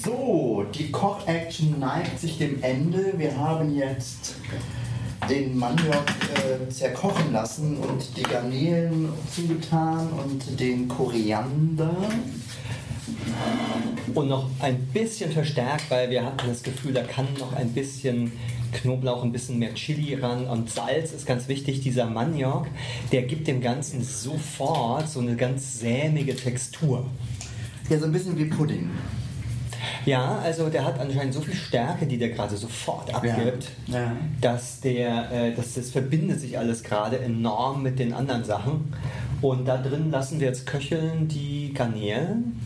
So, 0.03 0.65
die 0.73 0.89
Koch-Action 0.89 1.79
neigt 1.79 2.19
sich 2.19 2.37
dem 2.37 2.63
Ende. 2.63 3.13
Wir 3.17 3.37
haben 3.37 3.75
jetzt 3.75 4.35
den 5.29 5.57
Maniok 5.57 6.05
äh, 6.35 6.69
zerkochen 6.69 7.33
lassen 7.33 7.77
und 7.77 8.15
die 8.15 8.23
Garnelen 8.23 9.09
zugetan 9.33 10.09
und 10.11 10.59
den 10.59 10.87
Koriander. 10.87 11.95
Und 14.13 14.29
noch 14.29 14.49
ein 14.59 14.77
bisschen 14.87 15.31
verstärkt, 15.31 15.89
weil 15.89 16.09
wir 16.09 16.23
hatten 16.23 16.47
das 16.47 16.63
Gefühl, 16.63 16.93
da 16.93 17.03
kann 17.03 17.27
noch 17.39 17.53
ein 17.53 17.73
bisschen 17.73 18.31
Knoblauch, 18.73 19.23
ein 19.23 19.31
bisschen 19.31 19.59
mehr 19.59 19.73
Chili 19.73 20.15
ran 20.15 20.45
und 20.45 20.69
Salz 20.69 21.11
ist 21.11 21.25
ganz 21.25 21.47
wichtig. 21.47 21.81
Dieser 21.81 22.05
Maniok, 22.05 22.67
der 23.11 23.23
gibt 23.23 23.47
dem 23.47 23.61
Ganzen 23.61 24.03
sofort 24.03 25.09
so 25.09 25.19
eine 25.19 25.35
ganz 25.35 25.79
sämige 25.79 26.35
Textur. 26.35 27.05
Ja, 27.89 27.99
so 27.99 28.05
ein 28.05 28.11
bisschen 28.11 28.37
wie 28.37 28.45
Pudding. 28.45 28.89
Ja, 30.05 30.39
also 30.43 30.69
der 30.69 30.85
hat 30.85 30.99
anscheinend 30.99 31.33
so 31.33 31.41
viel 31.41 31.55
Stärke, 31.55 32.05
die 32.05 32.17
der 32.17 32.29
gerade 32.29 32.55
sofort 32.55 33.13
abgibt, 33.13 33.69
ja. 33.87 33.99
Ja. 33.99 34.17
dass 34.41 34.79
der, 34.81 35.31
äh, 35.31 35.55
dass 35.55 35.73
das 35.73 35.89
verbindet 35.89 36.39
sich 36.39 36.57
alles 36.57 36.83
gerade 36.83 37.19
enorm 37.19 37.83
mit 37.83 37.99
den 37.99 38.13
anderen 38.13 38.43
Sachen. 38.43 38.93
Und 39.41 39.65
da 39.65 39.77
drin 39.77 40.09
lassen 40.11 40.39
wir 40.39 40.47
jetzt 40.47 40.65
köcheln 40.65 41.27
die 41.27 41.73
Garnelen. 41.73 42.59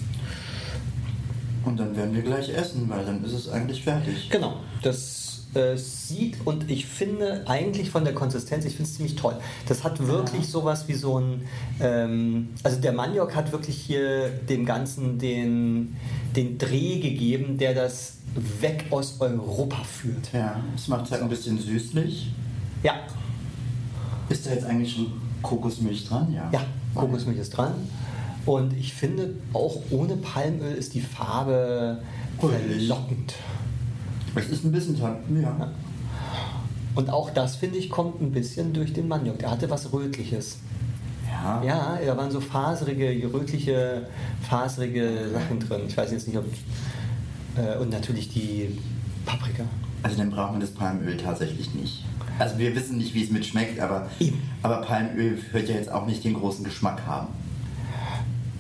Und 1.66 1.80
dann 1.80 1.96
werden 1.96 2.16
wir 2.16 2.24
gleich 2.24 2.50
essen, 2.50 2.90
weil 2.90 3.06
dann 3.06 3.24
ist 3.24 3.34
es 3.34 3.50
eigentlich 3.50 3.84
fertig. 3.84 4.30
Genau. 4.30 4.56
Das 4.82 5.31
äh, 5.54 5.78
sieht 5.78 6.38
und 6.46 6.70
ich 6.70 6.86
finde 6.86 7.44
eigentlich 7.48 7.90
von 7.90 8.04
der 8.06 8.14
Konsistenz, 8.14 8.66
ich 8.66 8.76
finde 8.76 8.90
es 8.90 8.96
ziemlich 8.96 9.16
toll. 9.16 9.36
Das 9.68 9.84
hat 9.84 10.06
wirklich 10.08 10.44
ja. 10.44 10.48
sowas 10.48 10.88
wie 10.88 10.94
so 10.94 11.20
ein, 11.20 11.42
ähm, 11.80 12.50
also 12.64 12.80
der 12.80 12.94
Maniok 12.94 13.36
hat 13.36 13.52
wirklich 13.52 13.78
hier 13.78 14.30
dem 14.30 14.66
Ganzen 14.66 15.20
den, 15.20 15.96
den 16.36 16.58
Dreh 16.58 17.00
gegeben, 17.00 17.58
der 17.58 17.74
das 17.74 18.14
weg 18.62 18.86
aus 18.92 19.18
Europa 19.20 19.84
führt. 19.84 20.32
Ja, 20.32 20.62
es 20.76 20.88
macht 20.88 21.06
es 21.06 21.12
halt 21.12 21.22
ein 21.22 21.30
bisschen 21.30 21.60
süßlich. 21.60 22.32
Ja. 22.84 22.94
Ist 24.30 24.46
da 24.46 24.52
jetzt 24.52 24.66
eigentlich 24.66 24.94
schon 24.94 25.12
Kokosmilch 25.42 26.08
dran? 26.08 26.32
Ja. 26.34 26.50
Ja, 26.54 26.62
Kokosmilch 26.96 27.40
ist 27.40 27.50
dran. 27.50 27.74
Und 28.46 28.74
ich 28.74 28.94
finde, 28.94 29.36
auch 29.54 29.78
ohne 29.92 30.16
Palmöl 30.16 30.74
ist 30.74 30.94
die 30.94 31.02
Farbe 31.02 32.02
verlockend. 32.40 33.36
Es 34.36 34.50
ist 34.50 34.64
ein 34.64 34.72
bisschen 34.72 34.98
ja. 34.98 35.18
ja. 35.42 35.72
Und 36.96 37.10
auch 37.10 37.30
das, 37.30 37.56
finde 37.56 37.78
ich, 37.78 37.90
kommt 37.90 38.22
ein 38.22 38.32
bisschen 38.32 38.74
durch 38.74 38.94
den 38.94 39.08
Maniok. 39.08 39.40
Der 39.40 39.52
hatte 39.52 39.70
was 39.70 39.92
Rötliches. 39.94 40.58
Ja. 41.28 41.64
Ja, 41.64 42.00
da 42.06 42.18
waren 42.18 42.30
so 42.30 42.42
faserige, 42.42 43.32
rötliche, 43.34 44.08
faserige 44.42 45.30
Sachen 45.32 45.60
drin. 45.60 45.82
Ich 45.88 45.96
weiß 45.96 46.12
jetzt 46.12 46.28
nicht, 46.28 46.38
ob. 46.38 46.46
Äh, 47.58 47.78
und 47.78 47.90
natürlich 47.90 48.30
die 48.30 48.78
Paprika. 49.26 49.64
Also 50.04 50.18
dann 50.18 50.32
braucht 50.32 50.52
man 50.52 50.62
das 50.62 50.72
Palmöl 50.72 51.16
tatsächlich 51.18 51.74
nicht. 51.74 52.04
Also 52.40 52.58
wir 52.58 52.76
wissen 52.76 52.98
nicht, 52.98 53.14
wie 53.14 53.24
es 53.24 53.30
mitschmeckt, 53.30 53.80
aber, 53.80 54.10
aber 54.64 54.82
Palmöl 54.82 55.38
wird 55.52 55.70
ja 55.70 55.76
jetzt 55.76 55.92
auch 55.92 56.06
nicht 56.06 56.24
den 56.24 56.34
großen 56.34 56.64
Geschmack 56.64 57.06
haben. 57.06 57.28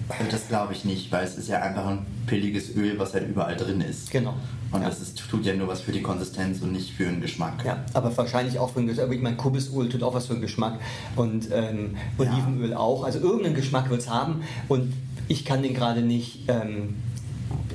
Also 0.10 0.30
das 0.30 0.48
glaube 0.48 0.74
ich 0.74 0.86
nicht, 0.86 1.12
weil 1.12 1.24
es 1.24 1.38
ist 1.38 1.48
ja 1.48 1.62
einfach 1.62 1.88
ein 1.88 2.06
billiges 2.28 2.76
Öl, 2.76 3.00
was 3.00 3.14
halt 3.14 3.28
überall 3.28 3.56
drin 3.56 3.82
ist. 3.82 4.12
Genau. 4.12 4.36
Und 4.72 4.82
ja. 4.82 4.90
das 4.90 5.02
ist, 5.02 5.18
tut 5.30 5.46
ja 5.46 5.54
nur 5.54 5.68
was 5.68 5.82
für 5.82 5.92
die 5.92 6.02
Konsistenz 6.02 6.62
und 6.62 6.72
nicht 6.72 6.92
für 6.94 7.04
den 7.04 7.20
Geschmack. 7.20 7.66
Ja, 7.66 7.84
aber 7.94 8.16
wahrscheinlich 8.16 8.58
auch 8.58 8.72
für 8.72 8.80
den 8.80 8.88
Geschmack. 8.88 9.12
Ich 9.12 9.22
meine, 9.22 9.36
Kubisöl 9.36 9.90
tut 9.90 10.02
auch 10.02 10.14
was 10.14 10.28
für 10.28 10.34
den 10.34 10.42
Geschmack 10.42 10.80
und 11.16 11.50
ähm, 11.52 11.98
Olivenöl 12.18 12.72
ja. 12.72 12.78
auch. 12.78 13.04
Also 13.04 13.20
irgendeinen 13.20 13.56
Geschmack 13.56 13.90
wird 13.90 14.02
es 14.02 14.10
haben 14.10 14.44
und 14.70 14.94
ich 15.28 15.44
kann 15.44 15.62
den 15.62 15.74
gerade 15.74 16.02
nicht 16.02 16.50
ähm, 16.50 16.96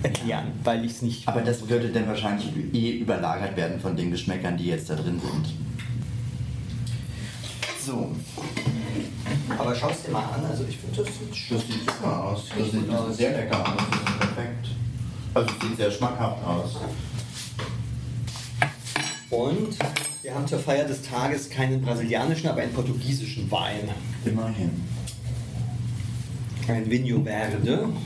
erklären, 0.03 0.53
weil 0.65 0.85
ich 0.85 0.93
es 0.93 1.03
nicht. 1.03 1.29
Aber 1.29 1.43
das 1.43 1.69
würde 1.69 1.89
dann 1.89 2.07
wahrscheinlich 2.07 2.49
eh 2.73 2.99
überlagert 2.99 3.57
werden 3.57 3.79
von 3.79 3.97
den 3.97 4.11
Geschmäckern, 4.11 4.57
die 4.57 4.67
jetzt 4.67 4.89
da 4.89 4.95
drin 4.95 5.21
sind. 5.21 5.55
So. 7.85 8.11
Aber 9.59 9.75
schau 9.75 9.91
es 9.91 10.03
dir 10.03 10.13
mal 10.13 10.25
an, 10.25 10.45
also 10.45 10.65
ich 10.69 10.79
finde, 10.79 10.97
das 10.97 11.07
sieht 11.07 11.37
schon. 11.37 11.57
Das 11.57 11.67
sieht 11.67 11.91
super 11.91 12.25
aus. 12.25 12.45
Das 12.57 12.71
sieht 12.71 13.17
sehr 13.17 13.33
lecker 13.33 13.61
aus. 13.61 13.77
Das 13.77 13.99
ist 13.99 14.19
perfekt. 14.19 14.69
Also 15.37 15.51
es 15.61 15.68
sieht 15.68 15.77
sehr 15.77 15.90
schmackhaft 15.90 16.42
aus. 16.46 16.77
Und 19.29 19.77
wir 20.22 20.35
haben 20.35 20.46
zur 20.46 20.59
Feier 20.59 20.87
des 20.87 21.03
Tages 21.03 21.51
keinen 21.51 21.83
brasilianischen, 21.83 22.49
aber 22.49 22.62
einen 22.62 22.72
portugiesischen 22.72 23.51
Wein. 23.51 23.90
Immerhin. 24.25 24.70
Ein 26.68 26.90
Vinho 26.90 27.22
Verde. 27.22 27.83
Und 27.83 27.99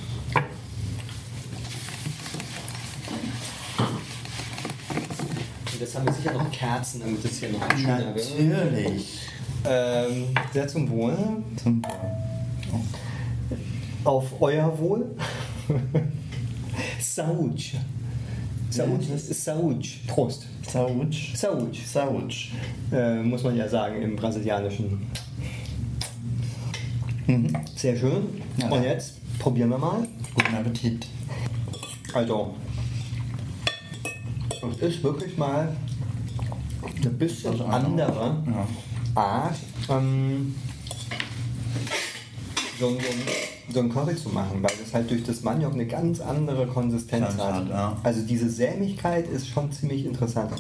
jetzt 5.79 5.95
haben 5.95 6.07
wir 6.07 6.13
sicher 6.13 6.33
noch 6.33 6.51
Kerzen, 6.51 6.99
damit 6.99 7.25
es 7.25 7.39
hier 7.39 7.51
noch 7.51 7.61
schöner 7.79 8.13
wird. 8.13 8.41
Natürlich. 8.41 9.21
Ähm, 9.65 10.35
sehr 10.53 10.67
zum 10.67 10.91
Wohl. 10.91 11.17
Zum 11.63 11.81
Wohl. 11.85 12.81
Auf 14.03 14.43
euer 14.43 14.77
Wohl. 14.81 15.15
Ja. 17.73 17.81
ist 19.31 19.45
Saúde. 19.45 19.89
Prost. 20.07 20.47
Saúde. 20.71 21.17
Saúde. 21.35 21.79
Saúde. 21.85 22.35
Äh, 22.93 23.23
muss 23.23 23.43
man 23.43 23.57
ja 23.57 23.69
sagen 23.69 24.01
im 24.03 24.17
Brasilianischen. 24.17 25.07
Mhm. 27.27 27.53
Sehr 27.77 27.97
schön. 27.97 28.29
Ja, 28.57 28.69
Und 28.69 28.85
jetzt 28.85 29.15
probieren 29.39 29.71
wir 29.71 29.79
mal. 29.79 30.07
Guten 30.35 30.55
Appetit. 30.55 31.07
Also, 32.13 32.55
es 34.73 34.83
ist 34.95 35.03
wirklich 35.03 35.37
mal 35.37 35.77
ein 37.05 37.19
bisschen 37.19 37.61
andere. 37.63 38.37
Ja. 38.47 38.67
Art, 39.15 39.57
ähm, 39.89 40.55
so, 42.81 42.91
so, 42.91 42.97
so 43.75 43.81
ein 43.81 43.93
Curry 43.93 44.17
zu 44.17 44.31
machen, 44.31 44.63
weil 44.63 44.73
das 44.83 44.93
halt 44.95 45.11
durch 45.11 45.23
das 45.23 45.43
Maniok 45.43 45.75
eine 45.75 45.87
ganz 45.87 46.21
andere 46.21 46.67
Konsistenz 46.67 47.37
hat. 47.37 47.55
hat 47.55 47.69
ja. 47.69 47.97
Also 48.03 48.23
diese 48.23 48.49
Sämigkeit 48.49 49.29
ist 49.29 49.49
schon 49.49 49.71
ziemlich 49.71 50.07
interessant. 50.07 50.53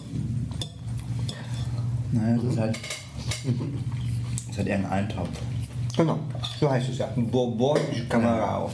Naja, 2.12 2.36
das 2.36 2.44
ist 2.44 2.58
halt, 2.58 2.78
das 4.36 4.50
ist 4.50 4.58
halt 4.58 4.68
eher 4.68 4.78
ein 4.78 4.86
Eintopf. 4.86 5.28
Genau, 5.96 6.18
so 6.58 6.70
heißt 6.70 6.88
es 6.90 6.98
ja. 6.98 7.08
Bourbon 7.16 7.78
Camarao. 8.08 8.70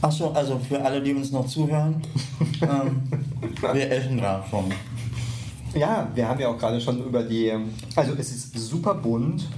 Achso, 0.00 0.32
also 0.32 0.58
für 0.58 0.82
alle, 0.84 1.00
die 1.00 1.14
uns 1.14 1.30
noch 1.30 1.46
zuhören, 1.46 2.02
ähm, 2.62 3.02
wir 3.72 3.90
essen 3.90 4.16
gerade 4.18 4.44
schon. 4.48 4.72
Ja, 5.74 6.08
wir 6.14 6.28
haben 6.28 6.40
ja 6.40 6.48
auch 6.48 6.58
gerade 6.58 6.80
schon 6.80 7.04
über 7.04 7.22
die. 7.22 7.52
Also 7.96 8.12
es 8.14 8.32
ist 8.32 8.58
super 8.58 8.94
bunt. 8.94 9.48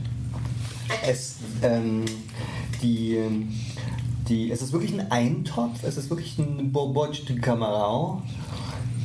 Es, 1.07 1.34
ähm, 1.65 2.05
die, 2.83 3.19
die, 4.29 4.51
es 4.51 4.62
ist 4.62 4.73
wirklich 4.73 4.93
ein 4.93 5.11
Eintopf. 5.11 5.83
Es 5.83 5.97
ist 5.97 6.11
wirklich 6.11 6.39
ein 6.39 6.71
Bourbotte 6.73 7.25
de 7.25 7.39
Camarão 7.41 8.23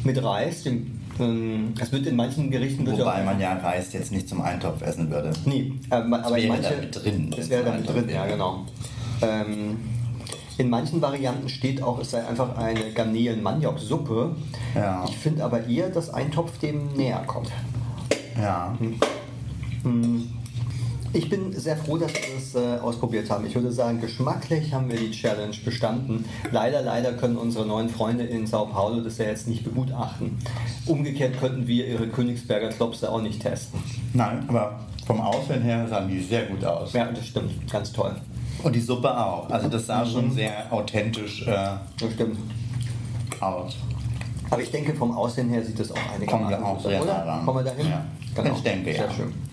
mit 0.03 0.21
Reis. 0.23 0.63
Dem, 0.63 0.99
ähm, 1.19 1.73
es 1.79 1.91
wird 1.91 2.05
in 2.05 2.15
manchen 2.15 2.51
Gerichten. 2.51 2.85
Wobei 2.85 3.23
man 3.23 3.39
ja 3.39 3.53
Reis 3.53 3.93
jetzt 3.93 4.11
nicht 4.11 4.29
zum 4.29 4.41
Eintopf 4.41 4.81
essen 4.81 5.09
würde. 5.09 5.31
Nee, 5.45 5.73
äh, 5.89 5.95
aber 5.95 6.35
wäre 6.35 6.47
manche, 6.47 6.87
da 6.91 6.99
drin. 6.99 7.33
Das 7.35 7.49
wäre 7.49 7.63
da 7.63 7.73
mit 7.73 7.89
drin, 7.89 8.09
ja 8.09 8.25
genau. 8.25 8.65
Ähm, 9.21 9.77
in 10.57 10.69
manchen 10.69 11.01
Varianten 11.01 11.47
steht 11.47 11.81
auch, 11.81 11.99
es 11.99 12.11
sei 12.11 12.25
einfach 12.27 12.57
eine 12.57 12.91
Garnelen-Maniok-Suppe. 12.91 14.35
Ja. 14.75 15.05
Ich 15.07 15.17
finde 15.17 15.45
aber 15.45 15.65
eher, 15.65 15.89
dass 15.89 16.13
ein 16.13 16.31
Topf 16.31 16.57
dem 16.59 16.93
näher 16.97 17.23
kommt. 17.25 17.49
Ja. 18.37 18.75
Hm. 18.77 18.99
Hm. 19.83 20.38
Ich 21.11 21.27
bin 21.27 21.51
sehr 21.53 21.75
froh, 21.75 21.97
dass 21.97 22.11
wir 22.13 22.21
das 22.35 22.55
äh, 22.55 22.79
ausprobiert 22.81 23.29
haben. 23.31 23.45
Ich 23.45 23.55
würde 23.55 23.71
sagen, 23.71 23.99
geschmacklich 23.99 24.71
haben 24.73 24.89
wir 24.89 24.97
die 24.97 25.09
Challenge 25.09 25.55
bestanden. 25.65 26.25
Leider, 26.51 26.81
leider 26.83 27.13
können 27.13 27.35
unsere 27.35 27.65
neuen 27.65 27.89
Freunde 27.89 28.25
in 28.25 28.45
Sao 28.45 28.67
Paulo 28.67 29.01
das 29.01 29.17
ja 29.17 29.25
jetzt 29.25 29.47
nicht 29.47 29.63
begutachten. 29.63 30.37
Umgekehrt 30.85 31.39
könnten 31.39 31.65
wir 31.67 31.87
ihre 31.87 32.07
Königsberger 32.07 32.69
Klopse 32.69 33.11
auch 33.11 33.21
nicht 33.21 33.41
testen. 33.41 33.79
Nein, 34.13 34.45
aber 34.47 34.79
vom 35.07 35.19
Aussehen 35.19 35.63
her 35.63 35.87
sahen 35.87 36.07
die 36.09 36.21
sehr 36.21 36.43
gut 36.45 36.63
aus. 36.63 36.93
Ja, 36.93 37.05
das 37.05 37.25
stimmt. 37.25 37.71
Ganz 37.71 37.91
toll. 37.91 38.15
Und 38.61 38.75
die 38.75 38.81
Suppe 38.81 39.09
auch. 39.17 39.49
Also 39.49 39.67
das 39.67 39.87
sah 39.87 40.05
schon 40.05 40.31
sehr 40.31 40.71
authentisch 40.71 41.47
äh, 41.47 41.47
Das 41.99 42.13
stimmt. 42.13 42.37
aus. 43.39 43.77
Aber 44.51 44.61
ich 44.61 44.69
denke, 44.69 44.93
vom 44.93 45.15
Aussehen 45.15 45.49
her 45.49 45.63
sieht 45.63 45.79
das 45.79 45.91
auch 45.91 46.13
einigermaßen 46.13 46.63
aus, 46.63 46.85
oder? 46.85 47.41
Kommen 47.45 47.65
wir 47.65 47.71
dahin? 47.71 47.87
Ja. 47.87 48.05
Ich 48.53 48.61
denke, 48.61 48.93
Sehr 48.93 49.05
ja. 49.05 49.11
schön. 49.11 49.48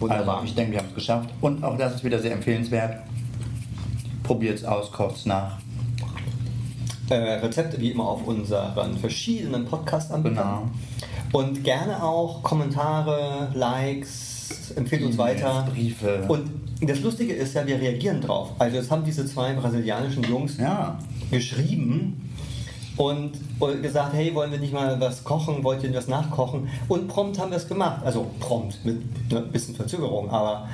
Wunderbar. 0.00 0.36
Also 0.36 0.46
ich 0.48 0.54
denke, 0.54 0.72
wir 0.72 0.78
haben 0.80 0.88
es 0.88 0.94
geschafft. 0.94 1.30
Und 1.40 1.62
auch 1.64 1.76
das 1.78 1.94
ist 1.96 2.04
wieder 2.04 2.18
sehr 2.18 2.32
empfehlenswert. 2.32 3.00
Probiert 4.22 4.58
es 4.58 4.64
aus, 4.64 4.90
kocht 4.92 5.16
es 5.16 5.26
nach. 5.26 5.58
äh, 7.08 7.14
Rezepte 7.14 7.80
wie 7.80 7.92
immer 7.92 8.04
auf 8.08 8.26
unseren 8.26 8.96
verschiedenen 8.98 9.64
Podcast-Anbietern. 9.64 10.36
Genau. 10.36 10.70
Und 11.32 11.62
gerne 11.64 12.02
auch 12.02 12.42
Kommentare, 12.42 13.48
Likes, 13.54 14.72
empfehlt 14.76 15.04
uns 15.04 15.16
weiter. 15.18 15.68
Briefe. 15.72 16.24
Und 16.28 16.50
das 16.82 17.00
Lustige 17.00 17.32
ist 17.32 17.54
ja, 17.54 17.66
wir 17.66 17.80
reagieren 17.80 18.20
drauf. 18.20 18.50
Also 18.58 18.78
es 18.78 18.90
haben 18.90 19.04
diese 19.04 19.24
zwei 19.26 19.52
brasilianischen 19.54 20.24
Jungs 20.24 20.58
Ja. 20.58 20.98
geschrieben 21.30 22.28
und 22.96 23.32
gesagt, 23.82 24.14
hey, 24.14 24.34
wollen 24.34 24.50
wir 24.50 24.58
nicht 24.58 24.72
mal 24.72 24.98
was 25.00 25.24
kochen, 25.24 25.62
wollt 25.62 25.82
ihr 25.82 25.94
was 25.94 26.08
nachkochen? 26.08 26.68
Und 26.88 27.08
prompt 27.08 27.38
haben 27.38 27.50
wir 27.50 27.58
es 27.58 27.68
gemacht. 27.68 28.00
Also 28.04 28.26
prompt, 28.40 28.84
mit 28.84 29.02
ein 29.30 29.52
bisschen 29.52 29.74
Verzögerung, 29.74 30.30
aber 30.30 30.68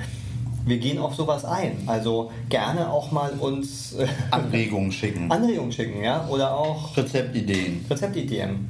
wir 0.65 0.77
gehen 0.77 0.97
auf 0.97 1.15
sowas 1.15 1.43
ein. 1.43 1.83
Also 1.87 2.31
gerne 2.49 2.89
auch 2.89 3.11
mal 3.11 3.31
uns 3.39 3.93
äh, 3.93 4.07
Anregungen 4.31 4.91
schicken. 4.91 5.29
Anregungen 5.29 5.71
schicken, 5.71 6.01
ja? 6.01 6.25
Oder 6.29 6.55
auch 6.55 6.95
Rezeptideen. 6.95 7.85
Rezeptideen. 7.89 8.69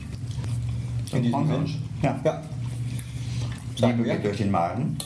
In 1.11 1.17
Und 1.17 1.23
diesem 1.23 1.47
Sinn. 1.47 1.83
Ja. 2.01 2.19
ja. 2.23 2.41
Liebe 3.77 4.03
geht 4.03 4.25
durch 4.25 4.37
den 4.37 4.51
Magen. 4.51 4.97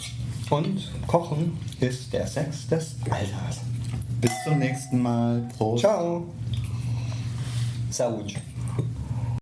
Und 0.50 0.90
Kochen 1.08 1.58
ist 1.82 2.14
der 2.14 2.26
Sex 2.26 2.68
des 2.68 2.96
Alters. 3.10 3.62
Bis 4.22 4.32
zum 4.46 4.60
nächsten 4.60 5.02
Mal. 5.02 5.48
Prost. 5.58 5.82
Ciao. 5.82 6.24
Saúde. 7.98 8.47